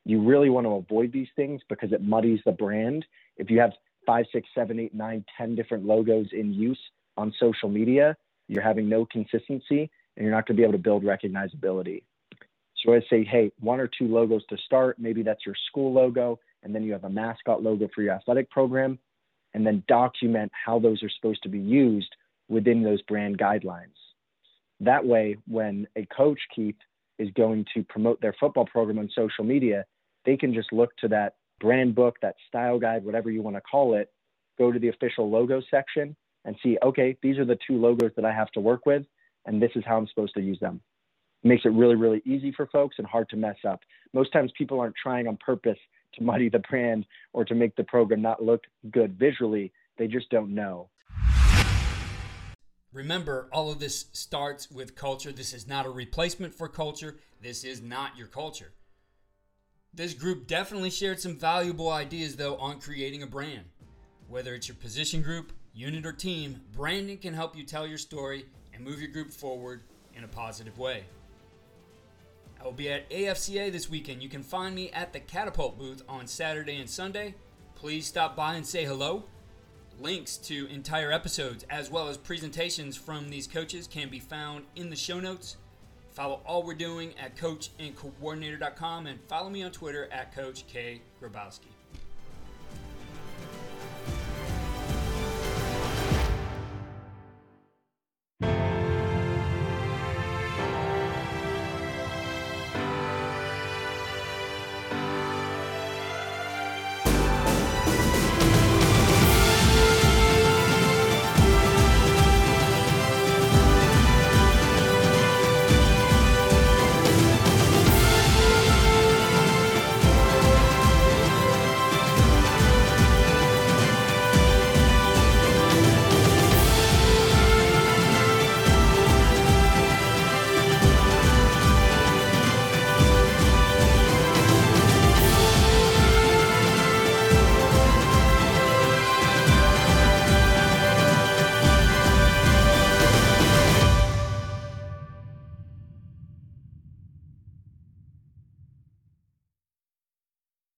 You 0.04 0.20
really 0.22 0.50
want 0.50 0.66
to 0.66 0.72
avoid 0.72 1.12
these 1.12 1.28
things 1.36 1.60
because 1.68 1.92
it 1.92 2.02
muddies 2.02 2.40
the 2.44 2.52
brand. 2.52 3.04
If 3.36 3.50
you 3.50 3.60
have 3.60 3.72
five, 4.06 4.26
six, 4.32 4.48
seven, 4.54 4.80
eight, 4.80 4.94
nine, 4.94 5.24
ten 5.38 5.54
different 5.54 5.84
logos 5.84 6.26
in 6.32 6.52
use 6.52 6.78
on 7.16 7.32
social 7.38 7.68
media, 7.68 8.16
you're 8.48 8.62
having 8.62 8.88
no 8.88 9.06
consistency 9.06 9.90
and 10.16 10.26
you're 10.26 10.34
not 10.34 10.46
going 10.46 10.56
to 10.56 10.60
be 10.60 10.64
able 10.64 10.72
to 10.72 10.78
build 10.78 11.04
recognizability. 11.04 12.02
So 12.84 12.94
I 12.94 13.00
say, 13.08 13.24
hey, 13.24 13.52
one 13.60 13.80
or 13.80 13.86
two 13.86 14.08
logos 14.08 14.42
to 14.50 14.56
start. 14.66 14.98
Maybe 14.98 15.22
that's 15.22 15.46
your 15.46 15.54
school 15.68 15.92
logo, 15.92 16.40
and 16.62 16.74
then 16.74 16.82
you 16.82 16.92
have 16.92 17.04
a 17.04 17.10
mascot 17.10 17.62
logo 17.62 17.88
for 17.94 18.02
your 18.02 18.14
athletic 18.14 18.50
program, 18.50 18.98
and 19.54 19.64
then 19.64 19.84
document 19.86 20.50
how 20.52 20.80
those 20.80 21.02
are 21.02 21.10
supposed 21.10 21.42
to 21.44 21.48
be 21.48 21.60
used 21.60 22.14
within 22.48 22.82
those 22.82 23.00
brand 23.02 23.38
guidelines. 23.38 23.94
That 24.80 25.06
way, 25.06 25.36
when 25.46 25.86
a 25.94 26.06
coach, 26.06 26.40
Keith, 26.54 26.76
is 27.18 27.28
going 27.36 27.64
to 27.74 27.82
promote 27.84 28.20
their 28.20 28.34
football 28.38 28.66
program 28.66 28.98
on 28.98 29.08
social 29.14 29.44
media, 29.44 29.84
they 30.24 30.36
can 30.36 30.54
just 30.54 30.72
look 30.72 30.96
to 30.98 31.08
that 31.08 31.34
brand 31.60 31.94
book, 31.94 32.16
that 32.22 32.34
style 32.48 32.78
guide, 32.78 33.04
whatever 33.04 33.30
you 33.30 33.42
want 33.42 33.56
to 33.56 33.60
call 33.60 33.94
it, 33.94 34.10
go 34.58 34.72
to 34.72 34.78
the 34.78 34.88
official 34.88 35.30
logo 35.30 35.62
section 35.70 36.16
and 36.44 36.56
see, 36.62 36.76
okay, 36.82 37.16
these 37.22 37.38
are 37.38 37.44
the 37.44 37.58
two 37.66 37.76
logos 37.76 38.12
that 38.16 38.24
I 38.24 38.32
have 38.32 38.50
to 38.52 38.60
work 38.60 38.84
with, 38.84 39.04
and 39.46 39.62
this 39.62 39.70
is 39.74 39.84
how 39.86 39.96
I'm 39.96 40.08
supposed 40.08 40.34
to 40.34 40.40
use 40.40 40.58
them. 40.60 40.80
It 41.44 41.48
makes 41.48 41.64
it 41.64 41.70
really, 41.72 41.94
really 41.94 42.22
easy 42.24 42.52
for 42.52 42.66
folks 42.66 42.96
and 42.98 43.06
hard 43.06 43.28
to 43.30 43.36
mess 43.36 43.56
up. 43.66 43.80
Most 44.12 44.32
times 44.32 44.52
people 44.56 44.80
aren't 44.80 44.96
trying 45.00 45.26
on 45.26 45.36
purpose 45.36 45.78
to 46.14 46.22
muddy 46.22 46.48
the 46.48 46.60
brand 46.60 47.06
or 47.32 47.44
to 47.44 47.54
make 47.54 47.74
the 47.76 47.84
program 47.84 48.22
not 48.22 48.42
look 48.42 48.62
good 48.90 49.18
visually. 49.18 49.72
They 49.98 50.06
just 50.06 50.30
don't 50.30 50.54
know. 50.54 50.88
Remember, 52.92 53.48
all 53.52 53.70
of 53.70 53.78
this 53.78 54.06
starts 54.12 54.70
with 54.70 54.94
culture. 54.94 55.32
This 55.32 55.54
is 55.54 55.66
not 55.66 55.86
a 55.86 55.90
replacement 55.90 56.54
for 56.54 56.68
culture. 56.68 57.16
This 57.40 57.64
is 57.64 57.80
not 57.80 58.18
your 58.18 58.26
culture. 58.26 58.72
This 59.94 60.12
group 60.12 60.46
definitely 60.46 60.90
shared 60.90 61.20
some 61.20 61.36
valuable 61.36 61.90
ideas, 61.90 62.36
though, 62.36 62.56
on 62.56 62.80
creating 62.80 63.22
a 63.22 63.26
brand. 63.26 63.64
Whether 64.28 64.54
it's 64.54 64.68
your 64.68 64.76
position 64.76 65.22
group, 65.22 65.52
unit, 65.74 66.04
or 66.04 66.12
team, 66.12 66.60
branding 66.72 67.18
can 67.18 67.34
help 67.34 67.56
you 67.56 67.64
tell 67.64 67.86
your 67.86 67.98
story 67.98 68.46
and 68.74 68.84
move 68.84 69.00
your 69.00 69.10
group 69.10 69.30
forward 69.30 69.82
in 70.14 70.24
a 70.24 70.28
positive 70.28 70.78
way. 70.78 71.04
I 72.60 72.64
will 72.64 72.72
be 72.72 72.90
at 72.90 73.10
AFCA 73.10 73.72
this 73.72 73.90
weekend. 73.90 74.22
You 74.22 74.28
can 74.28 74.42
find 74.42 74.74
me 74.74 74.90
at 74.90 75.12
the 75.12 75.20
Catapult 75.20 75.78
booth 75.78 76.02
on 76.08 76.26
Saturday 76.26 76.78
and 76.78 76.88
Sunday. 76.88 77.34
Please 77.74 78.06
stop 78.06 78.36
by 78.36 78.54
and 78.54 78.66
say 78.66 78.84
hello. 78.84 79.24
Links 80.00 80.36
to 80.38 80.66
entire 80.66 81.12
episodes 81.12 81.64
as 81.70 81.90
well 81.90 82.08
as 82.08 82.16
presentations 82.16 82.96
from 82.96 83.30
these 83.30 83.46
coaches 83.46 83.86
can 83.86 84.08
be 84.08 84.18
found 84.18 84.64
in 84.76 84.90
the 84.90 84.96
show 84.96 85.20
notes. 85.20 85.56
Follow 86.10 86.40
all 86.44 86.62
we're 86.62 86.74
doing 86.74 87.14
at 87.18 87.36
coachandcoordinator.com 87.36 89.06
and 89.06 89.18
follow 89.28 89.48
me 89.48 89.62
on 89.62 89.70
Twitter 89.70 90.08
at 90.12 90.34
Coach 90.34 90.66
K. 90.66 91.00
Grabowski. 91.20 91.71